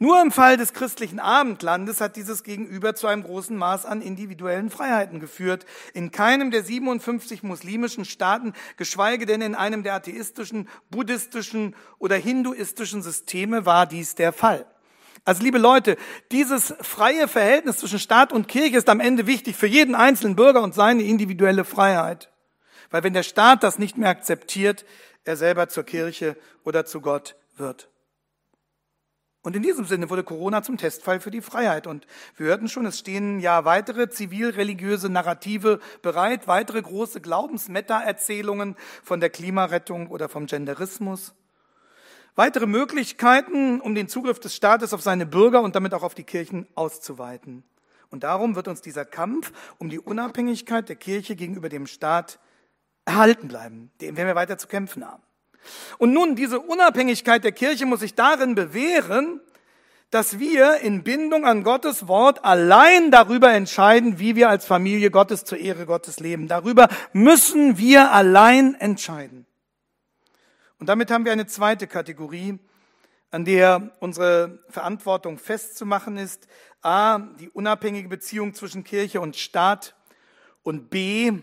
[0.02, 4.70] Nur im Fall des christlichen Abendlandes hat dieses Gegenüber zu einem großen Maß an individuellen
[4.70, 5.66] Freiheiten geführt.
[5.94, 13.02] In keinem der 57 muslimischen Staaten, geschweige denn in einem der atheistischen, buddhistischen oder hinduistischen
[13.02, 14.66] Systeme war dies der Fall.
[15.26, 15.98] Also liebe Leute,
[16.32, 20.64] dieses freie Verhältnis zwischen Staat und Kirche ist am Ende wichtig für jeden einzelnen Bürger
[20.64, 22.32] und seine individuelle Freiheit.
[22.90, 24.86] Weil wenn der Staat das nicht mehr akzeptiert,
[25.26, 27.90] er selber zur Kirche oder zu Gott wird.
[29.42, 31.88] Und in diesem Sinne wurde Corona zum Testfall für die Freiheit.
[31.88, 39.22] Und wir hörten schon, es stehen ja weitere zivilreligiöse Narrative bereit, weitere große Glaubensmeta-Erzählungen von
[39.22, 41.34] der Klimarettung oder vom Genderismus.
[42.36, 46.24] Weitere Möglichkeiten, um den Zugriff des Staates auf seine Bürger und damit auch auf die
[46.24, 47.64] Kirchen auszuweiten.
[48.12, 52.40] Und darum wird uns dieser Kampf um die Unabhängigkeit der Kirche gegenüber dem Staat
[53.06, 55.24] erhalten bleiben, werden wir weiter zu kämpfen haben.
[55.98, 59.42] Und nun, diese Unabhängigkeit der Kirche muss sich darin bewähren,
[60.12, 65.44] dass wir in Bindung an Gottes Wort allein darüber entscheiden, wie wir als Familie Gottes
[65.44, 66.48] zur Ehre Gottes leben.
[66.48, 69.46] Darüber müssen wir allein entscheiden.
[70.80, 72.58] Und damit haben wir eine zweite Kategorie,
[73.30, 76.48] an der unsere Verantwortung festzumachen ist.
[76.82, 79.96] A, die unabhängige Beziehung zwischen Kirche und Staat.
[80.64, 81.34] Und B,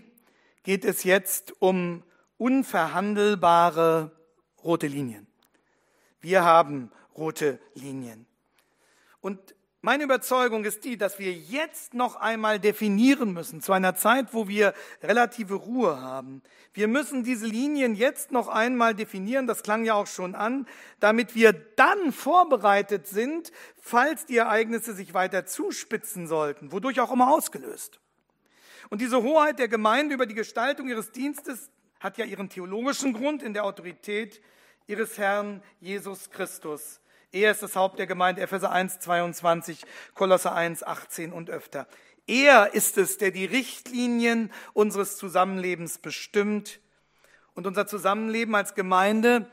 [0.65, 2.03] geht es jetzt um
[2.39, 4.11] unverhandelbare
[4.63, 5.27] rote Linien.
[6.21, 8.27] Wir haben rote Linien.
[9.21, 9.55] Und
[9.87, 14.49] meine Überzeugung ist die, dass wir jetzt noch einmal definieren müssen, zu einer Zeit, wo
[14.49, 16.43] wir relative Ruhe haben.
[16.75, 20.67] Wir müssen diese Linien jetzt noch einmal definieren, das klang ja auch schon an,
[20.99, 27.31] damit wir dann vorbereitet sind, falls die Ereignisse sich weiter zuspitzen sollten, wodurch auch immer
[27.31, 28.01] ausgelöst.
[28.91, 33.43] Und diese Hoheit der Gemeinde über die Gestaltung ihres Dienstes hat ja ihren theologischen Grund
[33.43, 34.41] in der Autorität
[34.87, 37.01] ihres Herrn Jesus Christus
[37.33, 41.87] er ist das Haupt der Gemeinde, Epheser 1, 22, Kolosser 1, 18 und öfter.
[42.27, 46.81] Er ist es, der die Richtlinien unseres Zusammenlebens bestimmt.
[47.55, 49.51] Und unser Zusammenleben als Gemeinde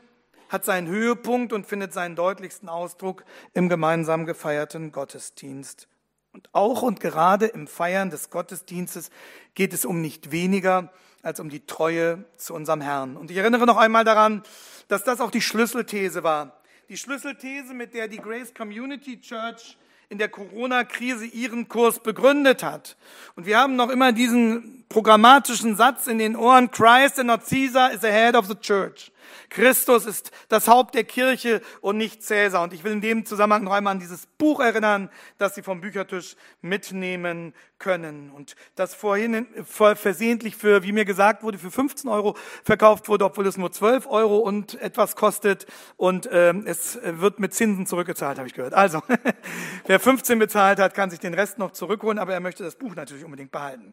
[0.48, 5.88] hat seinen Höhepunkt und findet seinen deutlichsten Ausdruck im gemeinsam gefeierten Gottesdienst.
[6.32, 9.10] Und auch und gerade im Feiern des Gottesdienstes
[9.54, 10.90] geht es um nicht weniger
[11.24, 13.16] als um die Treue zu unserem Herrn.
[13.16, 14.42] Und ich erinnere noch einmal daran,
[14.88, 19.76] dass das auch die Schlüsselthese war die Schlüsselthese, mit der die Grace Community Church
[20.10, 22.96] in der Corona-Krise ihren Kurs begründet hat.
[23.36, 27.90] Und wir haben noch immer diesen programmatischen Satz in den Ohren, Christ and not Caesar
[27.92, 29.10] is the head of the church.
[29.48, 32.62] Christus ist das Haupt der Kirche und nicht Cäsar.
[32.62, 35.80] Und ich will in dem Zusammenhang noch einmal an dieses Buch erinnern, das Sie vom
[35.80, 38.30] Büchertisch mitnehmen können.
[38.30, 43.46] Und das vorhin versehentlich für, wie mir gesagt wurde, für 15 Euro verkauft wurde, obwohl
[43.46, 45.66] es nur 12 Euro und etwas kostet.
[45.96, 48.74] Und ähm, es wird mit Zinsen zurückgezahlt, habe ich gehört.
[48.74, 49.02] Also,
[49.86, 52.94] wer 15 bezahlt hat, kann sich den Rest noch zurückholen, aber er möchte das Buch
[52.94, 53.92] natürlich unbedingt behalten.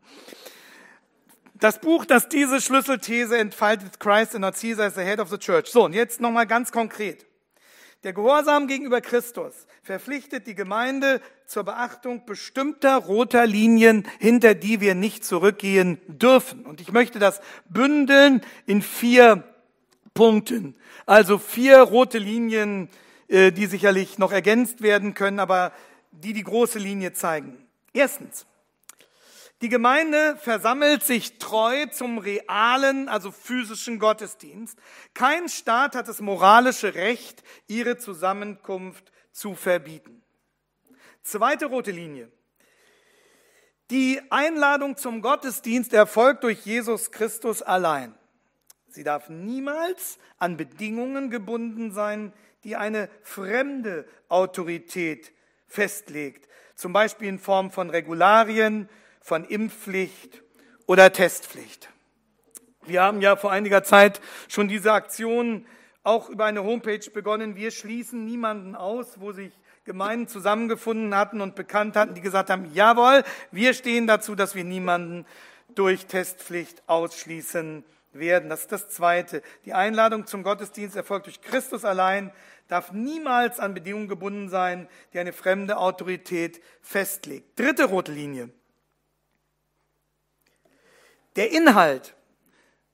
[1.61, 5.37] Das Buch, das diese Schlüsselthese entfaltet, Christ and not Caesar is the head of the
[5.37, 5.67] church.
[5.67, 7.27] So, und jetzt nochmal ganz konkret.
[8.03, 14.95] Der Gehorsam gegenüber Christus verpflichtet die Gemeinde zur Beachtung bestimmter roter Linien, hinter die wir
[14.95, 16.65] nicht zurückgehen dürfen.
[16.65, 19.43] Und ich möchte das bündeln in vier
[20.15, 20.75] Punkten.
[21.05, 22.89] Also vier rote Linien,
[23.27, 25.73] äh, die sicherlich noch ergänzt werden können, aber
[26.09, 27.55] die die große Linie zeigen.
[27.93, 28.47] Erstens.
[29.61, 34.77] Die Gemeinde versammelt sich treu zum realen, also physischen Gottesdienst.
[35.13, 40.23] Kein Staat hat das moralische Recht, ihre Zusammenkunft zu verbieten.
[41.21, 42.31] Zweite rote Linie.
[43.91, 48.15] Die Einladung zum Gottesdienst erfolgt durch Jesus Christus allein.
[48.87, 52.33] Sie darf niemals an Bedingungen gebunden sein,
[52.63, 55.31] die eine fremde Autorität
[55.67, 58.89] festlegt, zum Beispiel in Form von Regularien,
[59.21, 60.43] von Impfpflicht
[60.87, 61.89] oder Testpflicht.
[62.85, 65.65] Wir haben ja vor einiger Zeit schon diese Aktion
[66.03, 67.55] auch über eine Homepage begonnen.
[67.55, 69.51] Wir schließen niemanden aus, wo sich
[69.85, 74.63] Gemeinden zusammengefunden hatten und bekannt hatten, die gesagt haben, jawohl, wir stehen dazu, dass wir
[74.63, 75.25] niemanden
[75.75, 78.49] durch Testpflicht ausschließen werden.
[78.49, 79.41] Das ist das Zweite.
[79.65, 82.31] Die Einladung zum Gottesdienst erfolgt durch Christus allein,
[82.67, 87.59] darf niemals an Bedingungen gebunden sein, die eine fremde Autorität festlegt.
[87.59, 88.49] Dritte rote Linie.
[91.35, 92.13] Der Inhalt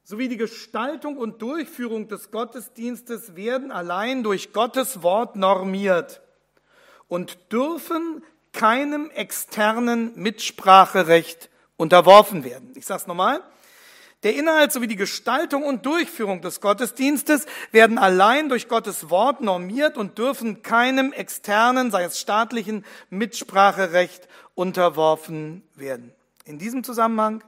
[0.04, 6.22] sowie die Gestaltung und Durchführung des Gottesdienstes werden allein durch Gottes Wort normiert
[7.08, 8.24] und dürfen
[8.54, 12.74] keinem externen Mitspracherecht unterworfen werden.
[12.76, 13.42] Ich sage es nochmal.
[14.24, 19.98] Der Inhalt sowie die Gestaltung und Durchführung des Gottesdienstes werden allein durch Gottes Wort normiert
[19.98, 26.14] und dürfen keinem externen, sei es staatlichen, Mitspracherecht unterworfen werden.
[26.46, 27.44] In diesem Zusammenhang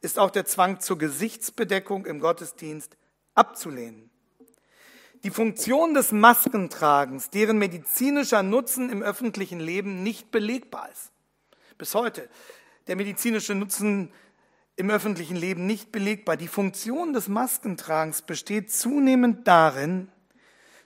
[0.00, 2.96] ist auch der Zwang zur Gesichtsbedeckung im Gottesdienst
[3.34, 4.10] abzulehnen.
[5.24, 11.10] Die Funktion des Maskentragens, deren medizinischer Nutzen im öffentlichen Leben nicht belegbar ist.
[11.76, 12.28] Bis heute
[12.86, 14.12] der medizinische Nutzen
[14.76, 16.36] im öffentlichen Leben nicht belegbar.
[16.36, 20.08] Die Funktion des Maskentragens besteht zunehmend darin,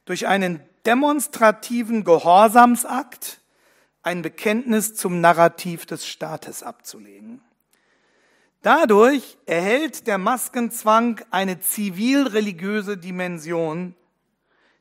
[0.06, 3.40] durch einen demonstrativen Gehorsamsakt
[4.02, 7.40] ein Bekenntnis zum Narrativ des Staates abzulegen.
[8.62, 13.96] Dadurch erhält der Maskenzwang eine zivilreligiöse Dimension,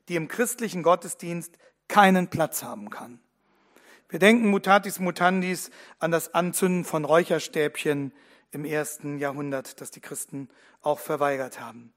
[0.08, 1.58] die im christlichen Gottesdienst
[1.88, 3.18] keinen Platz haben kann.
[4.08, 8.12] Wir denken mutatis mutandis an das Anzünden von Räucherstäbchen
[8.52, 10.48] im ersten Jahrhundert, das die Christen
[10.80, 11.92] auch verweigert haben.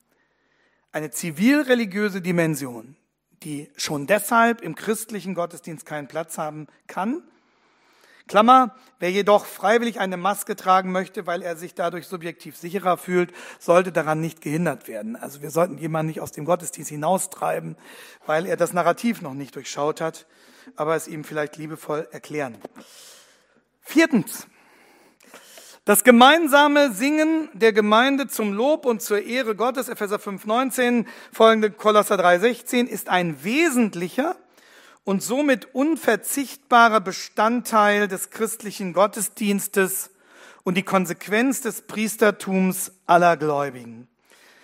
[0.91, 2.95] Eine zivilreligiöse Dimension,
[3.43, 7.21] die schon deshalb im christlichen Gottesdienst keinen Platz haben kann,
[8.27, 13.31] Klammer, wer jedoch freiwillig eine Maske tragen möchte, weil er sich dadurch subjektiv sicherer fühlt,
[13.59, 15.15] sollte daran nicht gehindert werden.
[15.15, 17.77] Also wir sollten jemanden nicht aus dem Gottesdienst hinaustreiben,
[18.25, 20.25] weil er das Narrativ noch nicht durchschaut hat,
[20.75, 22.57] aber es ihm vielleicht liebevoll erklären.
[23.81, 24.47] Viertens.
[25.85, 32.15] Das gemeinsame Singen der Gemeinde zum Lob und zur Ehre Gottes, Epheser 5,19, folgende Kolosser
[32.15, 34.35] 3,16, ist ein wesentlicher
[35.05, 40.09] und somit unverzichtbarer Bestandteil des christlichen Gottesdienstes
[40.63, 44.07] und die Konsequenz des Priestertums aller Gläubigen.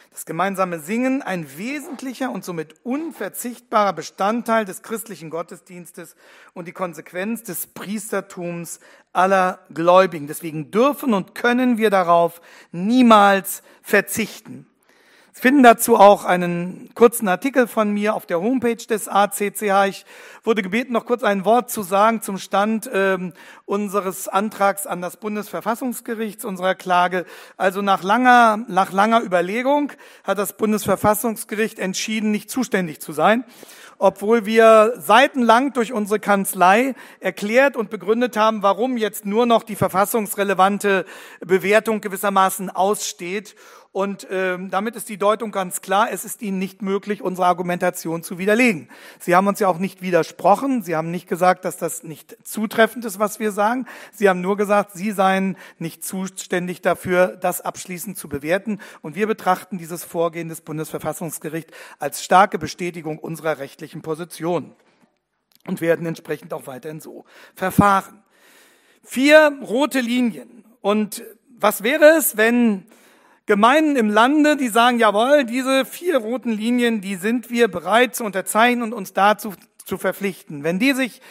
[0.09, 6.15] Das gemeinsame Singen ein wesentlicher und somit unverzichtbarer Bestandteil des christlichen Gottesdienstes
[6.53, 8.81] und die Konsequenz des Priestertums
[9.13, 10.27] aller Gläubigen.
[10.27, 12.41] Deswegen dürfen und können wir darauf
[12.73, 14.67] niemals verzichten.
[15.33, 19.87] Sie finden dazu auch einen kurzen Artikel von mir auf der Homepage des ACCH.
[19.87, 20.05] Ich
[20.43, 23.31] wurde gebeten, noch kurz ein Wort zu sagen zum Stand ähm,
[23.65, 27.25] unseres Antrags an das Bundesverfassungsgericht, unserer Klage.
[27.55, 29.93] Also nach langer, nach langer Überlegung
[30.25, 33.45] hat das Bundesverfassungsgericht entschieden, nicht zuständig zu sein
[34.03, 39.75] obwohl wir seitenlang durch unsere Kanzlei erklärt und begründet haben, warum jetzt nur noch die
[39.75, 41.05] verfassungsrelevante
[41.39, 43.55] Bewertung gewissermaßen aussteht
[43.93, 48.23] und ähm, damit ist die Deutung ganz klar, es ist Ihnen nicht möglich, unsere Argumentation
[48.23, 48.87] zu widerlegen.
[49.19, 50.81] Sie haben uns ja auch nicht widersprochen.
[50.81, 53.85] Sie haben nicht gesagt, dass das nicht zutreffend ist, was wir sagen.
[54.13, 58.79] Sie haben nur gesagt, Sie seien nicht zuständig dafür, das abschließend zu bewerten.
[59.01, 64.73] Und wir betrachten dieses Vorgehen des Bundesverfassungsgerichts als starke Bestätigung unserer rechtlichen Position
[65.67, 67.25] und werden entsprechend auch weiterhin so
[67.55, 68.23] verfahren.
[69.03, 70.63] Vier rote Linien.
[70.79, 71.25] Und
[71.59, 72.85] was wäre es, wenn
[73.45, 78.23] Gemeinden im Lande, die sagen, jawohl, diese vier roten Linien, die sind wir bereit zu
[78.23, 79.53] unterzeichnen und uns dazu
[79.85, 80.63] zu verpflichten.
[80.63, 81.21] Wenn die sich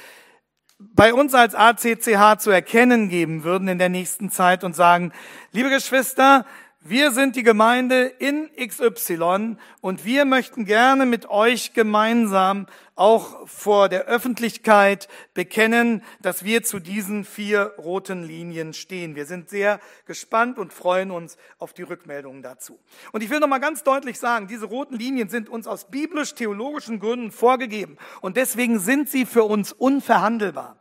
[0.78, 5.12] bei uns als ACCH zu erkennen geben würden in der nächsten Zeit und sagen,
[5.52, 6.46] liebe Geschwister,
[6.83, 13.91] wir sind die Gemeinde in XY und wir möchten gerne mit euch gemeinsam auch vor
[13.91, 19.14] der Öffentlichkeit bekennen, dass wir zu diesen vier roten Linien stehen.
[19.14, 22.78] Wir sind sehr gespannt und freuen uns auf die Rückmeldungen dazu.
[23.12, 26.99] Und ich will noch mal ganz deutlich sagen, diese roten Linien sind uns aus biblisch-theologischen
[26.99, 30.78] Gründen vorgegeben und deswegen sind sie für uns unverhandelbar.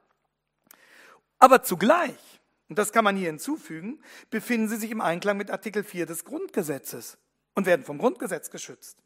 [1.39, 2.28] Aber zugleich
[2.69, 3.99] und das kann man hier hinzufügen,
[4.29, 7.17] befinden sie sich im Einklang mit Artikel 4 des Grundgesetzes
[7.55, 8.97] und werden vom Grundgesetz geschützt.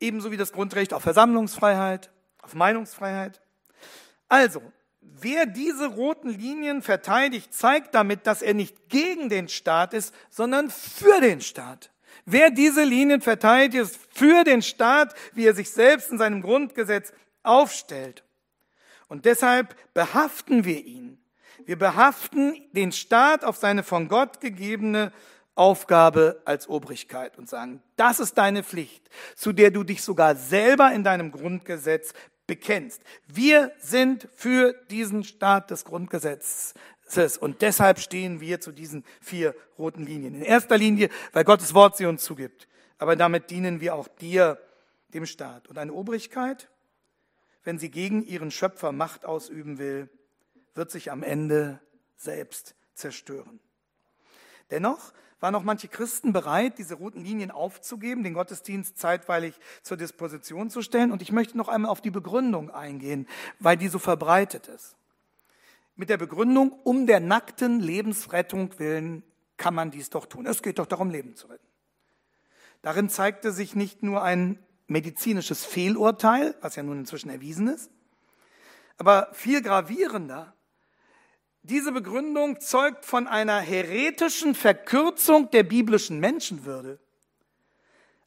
[0.00, 2.10] Ebenso wie das Grundrecht auf Versammlungsfreiheit,
[2.42, 3.40] auf Meinungsfreiheit.
[4.28, 4.60] Also,
[5.00, 10.68] wer diese roten Linien verteidigt, zeigt damit, dass er nicht gegen den Staat ist, sondern
[10.68, 11.92] für den Staat.
[12.24, 17.12] Wer diese Linien verteidigt, ist für den Staat, wie er sich selbst in seinem Grundgesetz
[17.44, 18.24] aufstellt.
[19.06, 21.19] Und deshalb behaften wir ihn
[21.66, 25.12] wir behaften den Staat auf seine von Gott gegebene
[25.54, 30.92] Aufgabe als Obrigkeit und sagen, das ist deine Pflicht, zu der du dich sogar selber
[30.92, 32.12] in deinem Grundgesetz
[32.46, 33.02] bekennst.
[33.26, 36.74] Wir sind für diesen Staat des Grundgesetzes.
[37.38, 40.34] Und deshalb stehen wir zu diesen vier roten Linien.
[40.34, 42.68] In erster Linie, weil Gottes Wort sie uns zugibt.
[42.98, 44.58] Aber damit dienen wir auch dir,
[45.14, 45.68] dem Staat.
[45.68, 46.68] Und eine Obrigkeit,
[47.64, 50.08] wenn sie gegen ihren Schöpfer Macht ausüben will,
[50.74, 51.80] wird sich am Ende
[52.16, 53.60] selbst zerstören.
[54.70, 60.70] Dennoch waren auch manche Christen bereit, diese roten Linien aufzugeben, den Gottesdienst zeitweilig zur Disposition
[60.70, 61.12] zu stellen.
[61.12, 63.26] Und ich möchte noch einmal auf die Begründung eingehen,
[63.58, 64.96] weil die so verbreitet ist.
[65.96, 69.22] Mit der Begründung, um der nackten Lebensrettung willen
[69.56, 70.46] kann man dies doch tun.
[70.46, 71.66] Es geht doch darum, Leben zu retten.
[72.82, 77.90] Darin zeigte sich nicht nur ein medizinisches Fehlurteil, was ja nun inzwischen erwiesen ist,
[78.96, 80.54] aber viel gravierender,
[81.62, 86.98] diese Begründung zeugt von einer heretischen Verkürzung der biblischen Menschenwürde,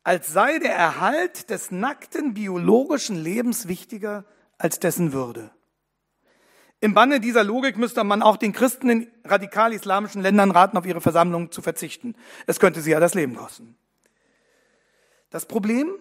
[0.03, 4.25] als sei der Erhalt des nackten biologischen Lebens wichtiger
[4.57, 5.51] als dessen Würde.
[6.79, 10.99] Im Banne dieser Logik müsste man auch den Christen in radikal-islamischen Ländern raten, auf ihre
[10.99, 12.13] Versammlungen zu verzichten.
[12.45, 13.77] Es könnte sie ja das Leben kosten.
[15.29, 15.95] Das Problem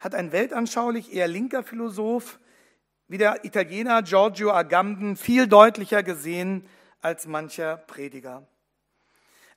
[0.00, 2.38] hat ein weltanschaulich eher linker Philosoph
[3.08, 6.66] wie der Italiener Giorgio Agamben viel deutlicher gesehen
[7.00, 8.46] als mancher Prediger.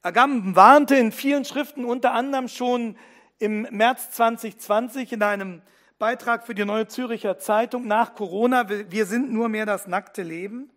[0.01, 2.95] Agamben warnte in vielen Schriften, unter anderem schon
[3.39, 5.61] im März 2020 in einem
[5.97, 10.69] Beitrag für die Neue Züricher Zeitung nach Corona, wir sind nur mehr das nackte Leben.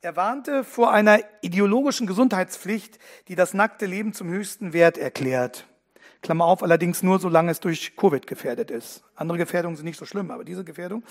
[0.00, 5.66] Er warnte vor einer ideologischen Gesundheitspflicht, die das nackte Leben zum höchsten Wert erklärt.
[6.20, 9.04] Klammer auf, allerdings nur solange es durch Covid gefährdet ist.
[9.14, 11.04] Andere Gefährdungen sind nicht so schlimm, aber diese Gefährdung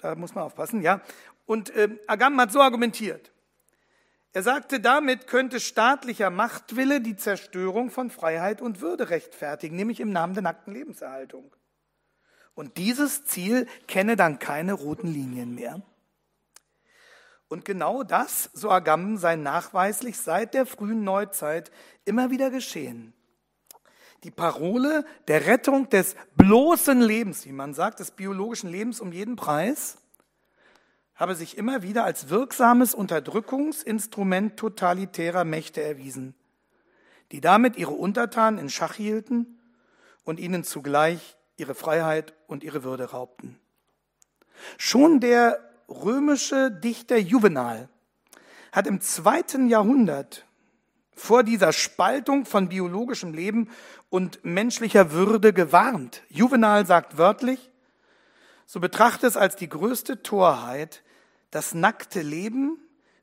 [0.00, 1.00] da muss man aufpassen, ja.
[1.46, 3.32] Und äh, Agam hat so argumentiert.
[4.32, 10.12] Er sagte, damit könnte staatlicher Machtwille die Zerstörung von Freiheit und Würde rechtfertigen, nämlich im
[10.12, 11.52] Namen der nackten Lebenserhaltung.
[12.54, 15.82] Und dieses Ziel kenne dann keine roten Linien mehr.
[17.48, 21.72] Und genau das, so Agamben, sei nachweislich seit der frühen Neuzeit
[22.04, 23.12] immer wieder geschehen.
[24.24, 29.36] Die Parole der Rettung des bloßen Lebens, wie man sagt, des biologischen Lebens um jeden
[29.36, 29.98] Preis,
[31.14, 36.34] habe sich immer wieder als wirksames Unterdrückungsinstrument totalitärer Mächte erwiesen,
[37.32, 39.58] die damit ihre Untertanen in Schach hielten
[40.24, 43.58] und ihnen zugleich ihre Freiheit und ihre Würde raubten.
[44.78, 47.88] Schon der römische Dichter Juvenal
[48.72, 50.46] hat im zweiten Jahrhundert
[51.20, 53.68] vor dieser Spaltung von biologischem Leben
[54.08, 56.22] und menschlicher Würde gewarnt.
[56.30, 57.70] Juvenal sagt wörtlich,
[58.66, 61.02] so betrachte es als die größte Torheit,
[61.50, 62.78] das nackte Leben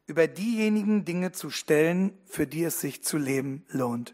[0.06, 4.14] über diejenigen Dinge zu stellen, für die es sich zu leben lohnt.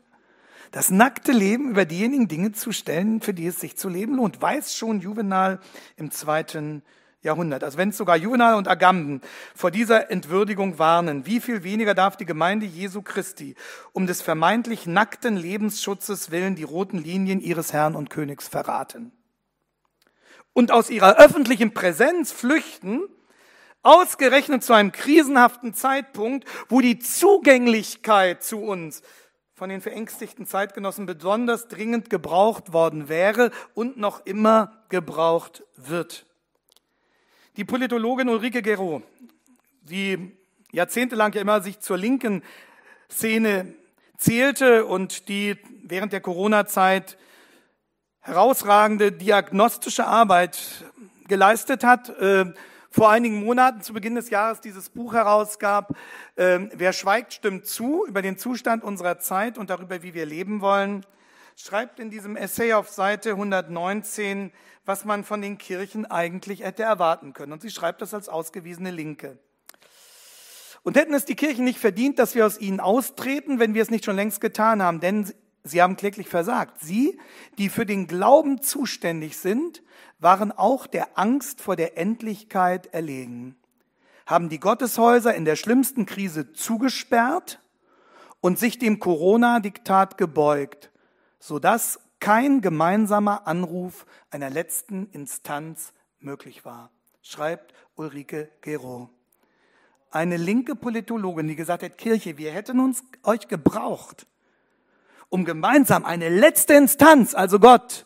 [0.71, 4.41] Das nackte Leben über diejenigen Dinge zu stellen, für die es sich zu leben lohnt,
[4.41, 5.59] weiß schon Juvenal
[5.97, 6.83] im zweiten
[7.23, 7.63] Jahrhundert.
[7.63, 9.21] Also wenn es sogar Juvenal und Agamben
[9.55, 13.55] vor dieser Entwürdigung warnen, wie viel weniger darf die Gemeinde Jesu Christi
[13.93, 19.11] um des vermeintlich nackten Lebensschutzes willen die roten Linien ihres Herrn und Königs verraten?
[20.51, 23.01] Und aus ihrer öffentlichen Präsenz flüchten,
[23.81, 29.01] ausgerechnet zu einem krisenhaften Zeitpunkt, wo die Zugänglichkeit zu uns
[29.55, 36.25] von den verängstigten Zeitgenossen besonders dringend gebraucht worden wäre und noch immer gebraucht wird.
[37.55, 39.03] Die Politologin Ulrike Gero,
[39.83, 40.31] die
[40.71, 42.41] jahrzehntelang ja immer sich zur linken
[43.11, 43.75] Szene
[44.17, 47.15] zählte und die während der Corona-Zeit
[48.21, 50.83] herausragende diagnostische Arbeit
[51.27, 52.51] geleistet hat, äh,
[52.89, 55.95] vor einigen Monaten zu Beginn des Jahres dieses Buch herausgab,
[56.37, 60.61] äh, Wer schweigt, stimmt zu, über den Zustand unserer Zeit und darüber, wie wir leben
[60.61, 61.05] wollen,
[61.55, 64.51] schreibt in diesem Essay auf Seite 119,
[64.85, 67.53] was man von den Kirchen eigentlich hätte erwarten können.
[67.53, 69.37] Und sie schreibt das als ausgewiesene Linke.
[70.83, 73.89] Und hätten es die Kirchen nicht verdient, dass wir aus ihnen austreten, wenn wir es
[73.89, 75.31] nicht schon längst getan haben, denn
[75.63, 76.81] sie haben kläglich versagt.
[76.81, 77.17] Sie,
[77.57, 79.81] die für den Glauben zuständig sind,
[80.19, 83.55] waren auch der Angst vor der Endlichkeit erlegen,
[84.25, 87.59] haben die Gotteshäuser in der schlimmsten Krise zugesperrt
[88.41, 90.91] und sich dem Corona-Diktat gebeugt,
[91.43, 96.89] sodass kein gemeinsamer Anruf einer letzten Instanz möglich war,
[97.21, 99.09] schreibt Ulrike Gero.
[100.09, 104.25] Eine linke Politologin, die gesagt hat, Kirche, wir hätten uns euch gebraucht,
[105.27, 108.05] um gemeinsam eine letzte Instanz, also Gott,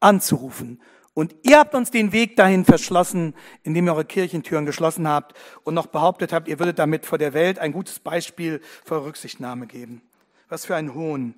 [0.00, 0.80] anzurufen.
[1.12, 3.34] Und ihr habt uns den Weg dahin verschlossen,
[3.64, 5.34] indem ihr eure Kirchentüren geschlossen habt
[5.64, 9.66] und noch behauptet habt, ihr würdet damit vor der Welt ein gutes Beispiel für Rücksichtnahme
[9.66, 10.00] geben.
[10.48, 11.34] Was für ein Hohn.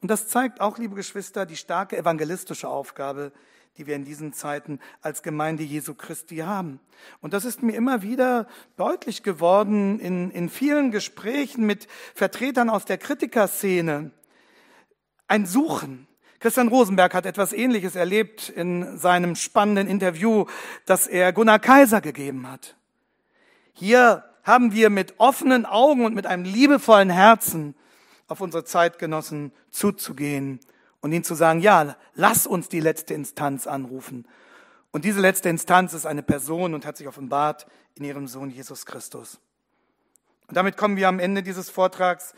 [0.00, 3.32] Und das zeigt auch, liebe Geschwister, die starke evangelistische Aufgabe,
[3.76, 6.80] die wir in diesen Zeiten als Gemeinde Jesu Christi haben.
[7.20, 8.46] Und das ist mir immer wieder
[8.76, 14.10] deutlich geworden in, in vielen Gesprächen mit Vertretern aus der Kritikerszene.
[15.28, 16.06] Ein Suchen.
[16.40, 20.46] Christian Rosenberg hat etwas Ähnliches erlebt in seinem spannenden Interview,
[20.86, 22.76] das er Gunnar Kaiser gegeben hat.
[23.72, 27.74] Hier haben wir mit offenen Augen und mit einem liebevollen Herzen
[28.28, 30.60] auf unsere Zeitgenossen zuzugehen
[31.00, 34.26] und ihnen zu sagen, ja, lass uns die letzte Instanz anrufen.
[34.90, 38.86] Und diese letzte Instanz ist eine Person und hat sich offenbart in ihrem Sohn Jesus
[38.86, 39.40] Christus.
[40.46, 42.34] Und damit kommen wir am Ende dieses Vortrags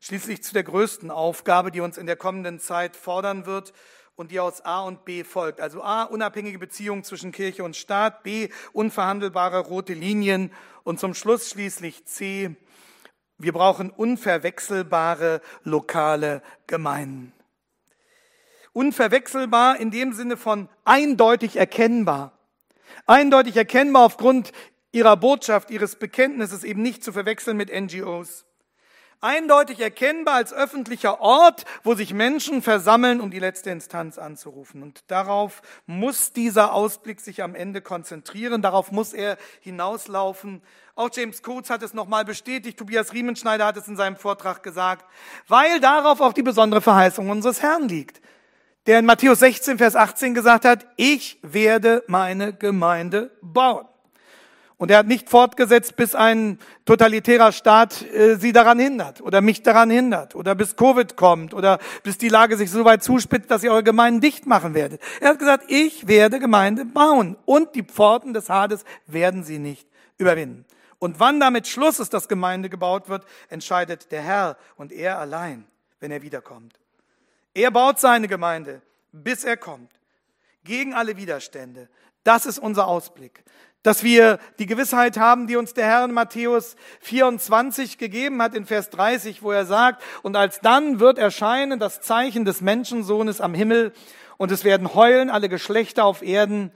[0.00, 3.72] schließlich zu der größten Aufgabe, die uns in der kommenden Zeit fordern wird
[4.16, 5.60] und die aus A und B folgt.
[5.60, 10.52] Also A, unabhängige Beziehungen zwischen Kirche und Staat, B, unverhandelbare rote Linien
[10.84, 12.54] und zum Schluss schließlich C,
[13.38, 17.32] wir brauchen unverwechselbare lokale Gemeinden.
[18.72, 22.38] Unverwechselbar in dem Sinne von eindeutig erkennbar.
[23.06, 24.52] Eindeutig erkennbar aufgrund
[24.92, 28.44] ihrer Botschaft, ihres Bekenntnisses eben nicht zu verwechseln mit NGOs
[29.20, 34.82] eindeutig erkennbar als öffentlicher Ort, wo sich Menschen versammeln, um die letzte Instanz anzurufen.
[34.82, 40.62] Und darauf muss dieser Ausblick sich am Ende konzentrieren, darauf muss er hinauslaufen.
[40.94, 45.04] Auch James Coates hat es nochmal bestätigt, Tobias Riemenschneider hat es in seinem Vortrag gesagt,
[45.48, 48.20] weil darauf auch die besondere Verheißung unseres Herrn liegt
[48.86, 53.86] der in Matthäus 16, Vers 18 gesagt hat, ich werde meine Gemeinde bauen.
[54.76, 59.62] Und er hat nicht fortgesetzt, bis ein totalitärer Staat äh, sie daran hindert oder mich
[59.62, 63.62] daran hindert oder bis Covid kommt oder bis die Lage sich so weit zuspitzt, dass
[63.62, 65.00] ihr eure Gemeinden dicht machen werdet.
[65.20, 69.88] Er hat gesagt, ich werde Gemeinde bauen und die Pforten des Hades werden sie nicht
[70.18, 70.64] überwinden.
[70.98, 75.66] Und wann damit Schluss ist, dass Gemeinde gebaut wird, entscheidet der Herr und er allein,
[76.00, 76.80] wenn er wiederkommt.
[77.52, 79.92] Er baut seine Gemeinde, bis er kommt,
[80.64, 81.88] gegen alle Widerstände.
[82.24, 83.44] Das ist unser Ausblick
[83.84, 88.66] dass wir die Gewissheit haben, die uns der Herr in Matthäus 24 gegeben hat in
[88.66, 93.92] Vers 30, wo er sagt, und alsdann wird erscheinen das Zeichen des Menschensohnes am Himmel,
[94.36, 96.72] und es werden heulen alle Geschlechter auf Erden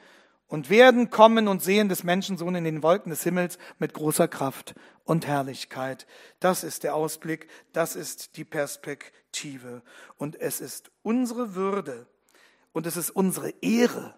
[0.47, 4.75] und werden kommen und sehen des Menschensohn in den Wolken des Himmels mit großer Kraft
[5.05, 6.07] und Herrlichkeit.
[6.41, 9.83] Das ist der Ausblick, das ist die Perspektive.
[10.19, 12.07] Und es ist unsere Würde
[12.73, 14.15] und es ist unsere Ehre,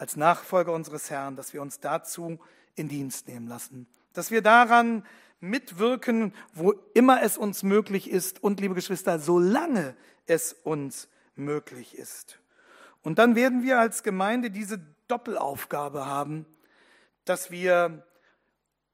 [0.00, 2.40] als Nachfolger unseres Herrn, dass wir uns dazu
[2.74, 5.04] in Dienst nehmen lassen, dass wir daran
[5.40, 9.94] mitwirken, wo immer es uns möglich ist und, liebe Geschwister, solange
[10.24, 12.38] es uns möglich ist.
[13.02, 16.46] Und dann werden wir als Gemeinde diese Doppelaufgabe haben,
[17.26, 18.06] dass wir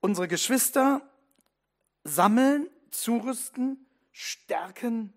[0.01, 1.03] unsere Geschwister
[2.03, 5.13] sammeln, zurüsten, stärken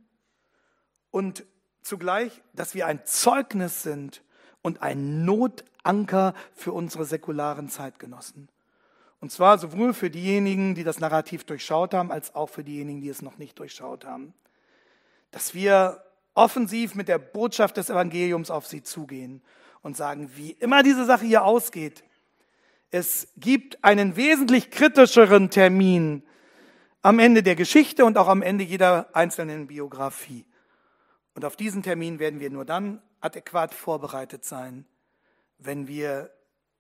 [1.10, 1.46] und
[1.82, 4.22] zugleich, dass wir ein Zeugnis sind
[4.62, 8.50] und ein Notanker für unsere säkularen Zeitgenossen.
[9.22, 13.10] Und zwar sowohl für diejenigen, die das Narrativ durchschaut haben, als auch für diejenigen, die
[13.10, 14.34] es noch nicht durchschaut haben.
[15.32, 16.04] Dass wir
[16.34, 19.42] offensiv mit der Botschaft des Evangeliums auf sie zugehen
[19.82, 22.04] und sagen, wie immer diese Sache hier ausgeht,
[22.92, 26.24] es gibt einen wesentlich kritischeren Termin
[27.02, 30.46] am Ende der Geschichte und auch am Ende jeder einzelnen Biografie.
[31.36, 34.86] Und auf diesen Termin werden wir nur dann adäquat vorbereitet sein,
[35.58, 36.32] wenn wir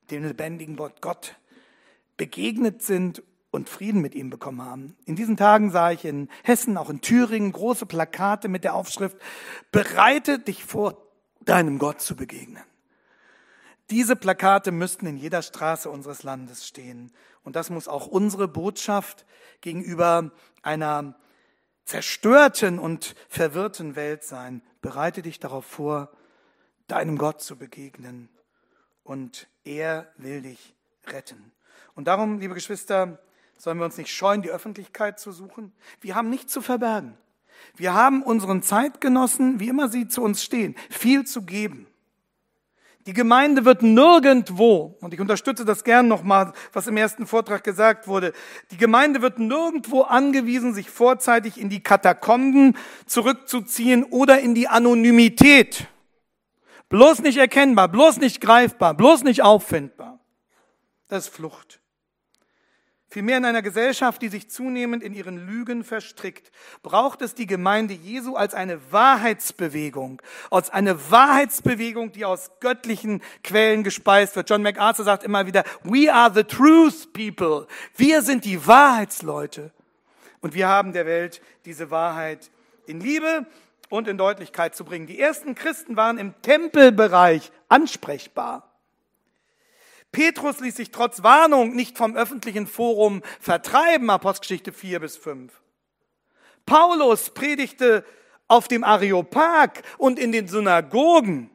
[0.10, 1.36] dem lebendigen Gott
[2.18, 4.98] begegnet sind und Frieden mit ihm bekommen haben.
[5.06, 9.18] In diesen Tagen sah ich in Hessen, auch in Thüringen, große Plakate mit der Aufschrift,
[9.72, 11.06] bereite dich vor,
[11.42, 12.64] deinem Gott zu begegnen.
[13.90, 17.12] Diese Plakate müssten in jeder Straße unseres Landes stehen.
[17.44, 19.26] Und das muss auch unsere Botschaft
[19.62, 20.32] gegenüber
[20.62, 21.16] einer
[21.86, 24.62] zerstörten und verwirrten Welt sein.
[24.82, 26.12] Bereite dich darauf vor,
[26.92, 28.30] deinem Gott zu begegnen.
[29.04, 30.76] Und er will dich
[31.08, 31.52] retten.
[31.96, 33.20] Und darum, liebe Geschwister,
[33.58, 35.74] sollen wir uns nicht scheuen, die Öffentlichkeit zu suchen.
[36.02, 37.18] Wir haben nichts zu verbergen.
[37.76, 41.88] Wir haben unseren Zeitgenossen, wie immer sie zu uns stehen, viel zu geben.
[43.06, 48.08] Die Gemeinde wird nirgendwo, und ich unterstütze das gern nochmal, was im ersten Vortrag gesagt
[48.08, 48.34] wurde,
[48.72, 52.78] die Gemeinde wird nirgendwo angewiesen, sich vorzeitig in die Katakomben
[53.08, 55.88] zurückzuziehen oder in die Anonymität.
[56.90, 60.20] Bloß nicht erkennbar, bloß nicht greifbar, bloß nicht auffindbar.
[61.08, 61.80] Das ist Flucht.
[63.12, 66.52] Vielmehr in einer Gesellschaft, die sich zunehmend in ihren Lügen verstrickt,
[66.84, 70.22] braucht es die Gemeinde Jesu als eine Wahrheitsbewegung,
[70.52, 74.48] als eine Wahrheitsbewegung, die aus göttlichen Quellen gespeist wird.
[74.52, 77.66] John MacArthur sagt immer wieder, we are the truth people.
[77.96, 79.72] Wir sind die Wahrheitsleute.
[80.42, 82.52] Und wir haben der Welt diese Wahrheit
[82.86, 83.48] in Liebe
[83.90, 85.08] und in Deutlichkeit zu bringen.
[85.08, 88.70] Die ersten Christen waren im Tempelbereich ansprechbar.
[90.12, 95.54] Petrus ließ sich trotz Warnung nicht vom öffentlichen Forum vertreiben, Apostelgeschichte 4 bis 5.
[96.66, 98.04] Paulus predigte
[98.48, 101.52] auf dem Areopag und in den Synagogen.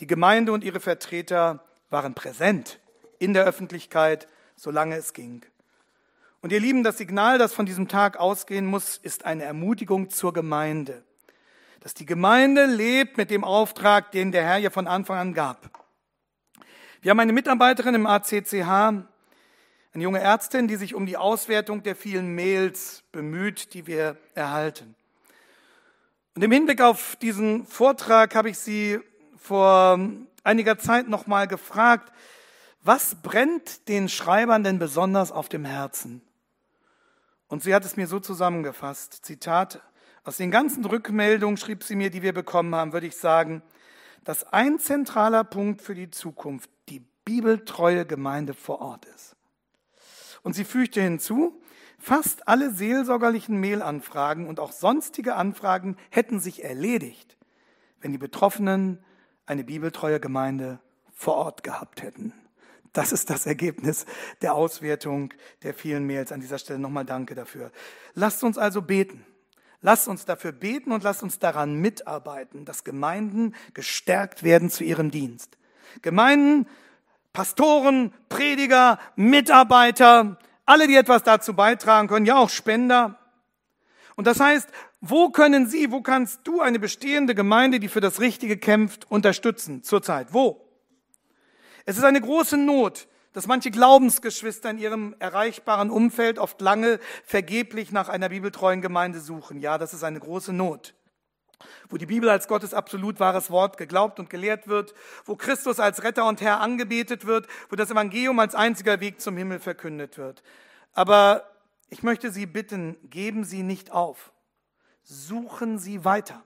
[0.00, 2.80] Die Gemeinde und ihre Vertreter waren präsent
[3.18, 4.26] in der Öffentlichkeit,
[4.56, 5.42] solange es ging.
[6.42, 10.32] Und ihr Lieben, das Signal, das von diesem Tag ausgehen muss, ist eine Ermutigung zur
[10.32, 11.04] Gemeinde.
[11.80, 15.84] Dass die Gemeinde lebt mit dem Auftrag, den der Herr ihr von Anfang an gab.
[17.00, 19.04] Wir haben eine Mitarbeiterin im ACCH, eine
[19.94, 24.94] junge Ärztin, die sich um die Auswertung der vielen Mails bemüht, die wir erhalten.
[26.34, 29.00] Und im Hinblick auf diesen Vortrag habe ich sie
[29.36, 29.98] vor
[30.44, 32.12] einiger Zeit nochmal gefragt,
[32.82, 36.22] was brennt den Schreibern denn besonders auf dem Herzen?
[37.48, 39.80] Und sie hat es mir so zusammengefasst, Zitat,
[40.24, 43.62] aus den ganzen Rückmeldungen, schrieb sie mir, die wir bekommen haben, würde ich sagen,
[44.24, 46.70] dass ein zentraler Punkt für die Zukunft
[47.30, 49.36] bibeltreue Gemeinde vor Ort ist.
[50.42, 51.62] Und sie fügte hinzu,
[51.96, 57.36] fast alle seelsorgerlichen Mailanfragen und auch sonstige Anfragen hätten sich erledigt,
[58.00, 59.04] wenn die Betroffenen
[59.46, 60.80] eine bibeltreue Gemeinde
[61.12, 62.32] vor Ort gehabt hätten.
[62.92, 64.06] Das ist das Ergebnis
[64.42, 66.32] der Auswertung der vielen Mails.
[66.32, 67.70] An dieser Stelle nochmal danke dafür.
[68.14, 69.24] Lasst uns also beten.
[69.82, 75.10] Lasst uns dafür beten und lasst uns daran mitarbeiten, dass Gemeinden gestärkt werden zu ihrem
[75.10, 75.56] Dienst.
[76.02, 76.66] Gemeinden
[77.32, 83.18] Pastoren, Prediger, Mitarbeiter, alle, die etwas dazu beitragen können, ja auch Spender.
[84.16, 84.68] Und das heißt,
[85.00, 89.82] wo können Sie, wo kannst du eine bestehende Gemeinde, die für das Richtige kämpft, unterstützen
[89.82, 90.34] zurzeit?
[90.34, 90.68] Wo?
[91.86, 97.92] Es ist eine große Not, dass manche Glaubensgeschwister in ihrem erreichbaren Umfeld oft lange vergeblich
[97.92, 99.60] nach einer bibeltreuen Gemeinde suchen.
[99.60, 100.94] Ja, das ist eine große Not
[101.88, 106.02] wo die Bibel als Gottes absolut wahres Wort geglaubt und gelehrt wird, wo Christus als
[106.02, 110.42] Retter und Herr angebetet wird, wo das Evangelium als einziger Weg zum Himmel verkündet wird.
[110.92, 111.50] Aber
[111.88, 114.32] ich möchte Sie bitten, geben Sie nicht auf.
[115.02, 116.42] Suchen Sie weiter.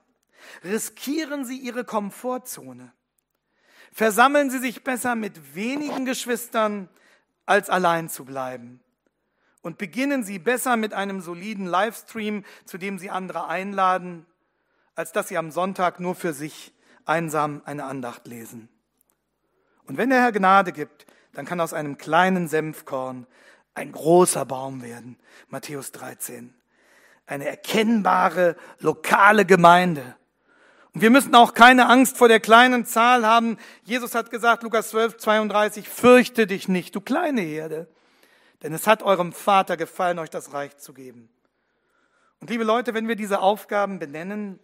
[0.63, 2.91] Riskieren Sie Ihre Komfortzone.
[3.95, 6.89] Versammeln Sie sich besser mit wenigen Geschwistern,
[7.45, 8.81] als allein zu bleiben.
[9.61, 14.25] Und beginnen Sie besser mit einem soliden Livestream, zu dem Sie andere einladen,
[14.95, 16.73] als dass sie am Sonntag nur für sich
[17.05, 18.67] einsam eine Andacht lesen.
[19.85, 23.25] Und wenn der Herr Gnade gibt, dann kann aus einem kleinen Senfkorn
[23.75, 25.17] ein großer Baum werden.
[25.47, 26.53] Matthäus 13.
[27.27, 30.17] Eine erkennbare lokale Gemeinde.
[30.95, 33.57] Und wir müssen auch keine Angst vor der kleinen Zahl haben.
[33.83, 37.89] Jesus hat gesagt, Lukas 12, 32, fürchte dich nicht, du kleine Herde,
[38.63, 41.27] denn es hat eurem Vater gefallen, euch das Reich zu geben.
[42.39, 44.57] Und liebe Leute, wenn wir diese Aufgaben benennen,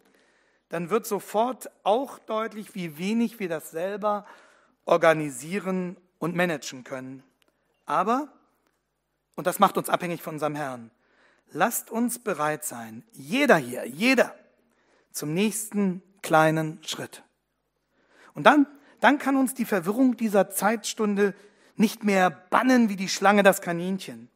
[0.70, 4.26] dann wird sofort auch deutlich, wie wenig wir das selber
[4.86, 7.24] organisieren und managen können.
[7.86, 8.30] Aber,
[9.36, 10.92] und das macht uns abhängig von unserem Herrn,
[11.52, 14.34] lasst uns bereit sein, jeder hier, jeder,
[15.12, 17.24] zum nächsten kleinen Schritt.
[18.34, 18.68] Und dann,
[19.00, 21.34] dann kann uns die Verwirrung dieser Zeitstunde
[21.76, 24.30] nicht mehr bannen wie die Schlange das Kaninchen,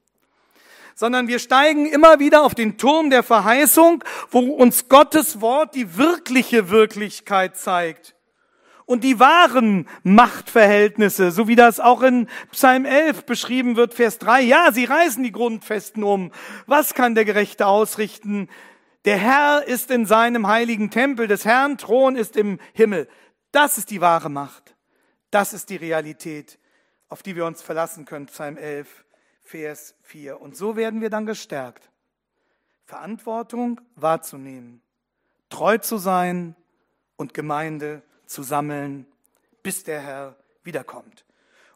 [0.95, 5.97] sondern wir steigen immer wieder auf den Turm der Verheißung, wo uns Gottes Wort die
[5.97, 8.15] wirkliche Wirklichkeit zeigt
[8.85, 14.41] und die wahren Machtverhältnisse, so wie das auch in Psalm 11 beschrieben wird, Vers 3.
[14.41, 16.31] Ja, sie reißen die Grundfesten um.
[16.65, 18.47] Was kann der Gerechte ausrichten?
[19.05, 23.07] Der Herr ist in seinem heiligen Tempel, des Herrn Thron ist im Himmel.
[23.51, 24.75] Das ist die wahre Macht.
[25.29, 26.57] Das ist die Realität,
[27.07, 28.25] auf die wir uns verlassen können.
[28.25, 29.05] Psalm 11,
[29.43, 30.41] Vers 4.
[30.41, 31.91] Und so werden wir dann gestärkt,
[32.83, 34.81] Verantwortung wahrzunehmen,
[35.49, 36.55] treu zu sein
[37.15, 39.05] und Gemeinde zu sammeln,
[39.61, 41.25] bis der Herr wiederkommt.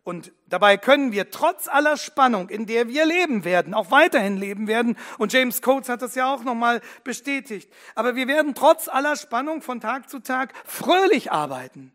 [0.09, 4.65] Und dabei können wir trotz aller Spannung, in der wir leben werden, auch weiterhin leben
[4.67, 9.15] werden, und James Coates hat das ja auch nochmal bestätigt, aber wir werden trotz aller
[9.15, 11.91] Spannung von Tag zu Tag fröhlich arbeiten.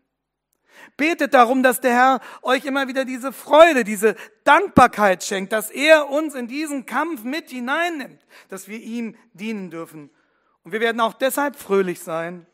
[0.95, 6.09] Betet darum, dass der Herr euch immer wieder diese Freude, diese Dankbarkeit schenkt, dass er
[6.09, 10.09] uns in diesen Kampf mit hineinnimmt, dass wir ihm dienen dürfen.
[10.63, 12.45] Und wir werden auch deshalb fröhlich sein,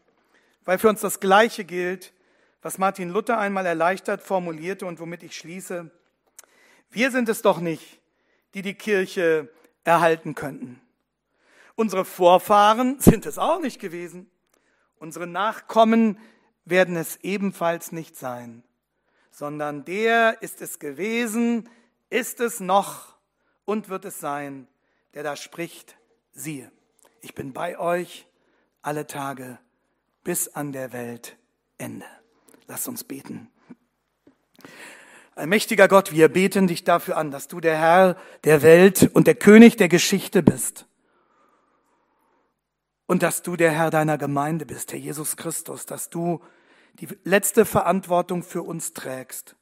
[0.66, 2.14] weil für uns das Gleiche gilt,
[2.62, 5.90] was Martin Luther einmal erleichtert formulierte und womit ich schließe.
[6.92, 8.00] Wir sind es doch nicht,
[8.54, 9.50] die die Kirche
[9.84, 10.82] erhalten könnten.
[11.76, 14.30] Unsere Vorfahren sind es auch nicht gewesen.
[15.00, 16.20] Unsere Nachkommen
[16.66, 18.64] werden es ebenfalls nicht sein,
[19.32, 21.68] sondern der ist es gewesen,
[22.10, 23.16] ist es noch
[23.66, 24.68] und wird es sein,
[25.16, 25.98] der da spricht,
[26.34, 26.72] siehe,
[27.22, 28.28] ich bin bei euch
[28.84, 29.58] alle Tage
[30.24, 32.21] bis an der Weltende.
[32.72, 33.50] Lass uns beten.
[35.36, 38.16] Ein mächtiger Gott, wir beten dich dafür an, dass du der Herr
[38.46, 40.86] der Welt und der König der Geschichte bist.
[43.08, 46.40] Und dass du der Herr deiner Gemeinde bist, Herr Jesus Christus, dass du
[46.94, 49.58] die letzte Verantwortung für uns trägst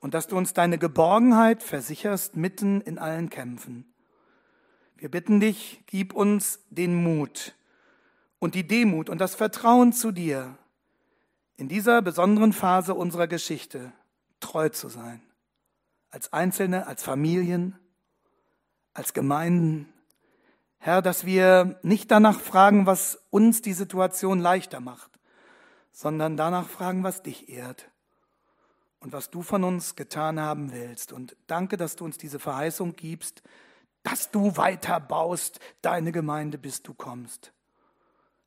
[0.00, 3.94] und dass du uns deine Geborgenheit versicherst mitten in allen Kämpfen.
[4.96, 7.54] Wir bitten dich, gib uns den Mut,
[8.40, 10.58] und die Demut und das Vertrauen zu dir,
[11.56, 13.92] in dieser besonderen Phase unserer Geschichte
[14.40, 15.22] treu zu sein.
[16.10, 17.78] Als Einzelne, als Familien,
[18.94, 19.92] als Gemeinden.
[20.78, 25.10] Herr, dass wir nicht danach fragen, was uns die Situation leichter macht,
[25.92, 27.90] sondern danach fragen, was dich ehrt
[29.00, 31.12] und was du von uns getan haben willst.
[31.12, 33.42] Und danke, dass du uns diese Verheißung gibst,
[34.02, 37.52] dass du weiter baust, deine Gemeinde, bis du kommst.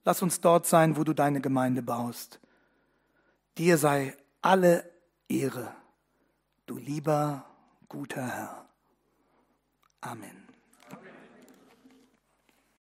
[0.04, 2.40] Lass uns dort sein, wo du deine Gemeinde baust.
[3.58, 4.92] Dir sei alle
[5.30, 5.74] Ehre,
[6.66, 7.46] du lieber,
[7.88, 8.70] guter Herr.
[10.02, 10.45] Amen.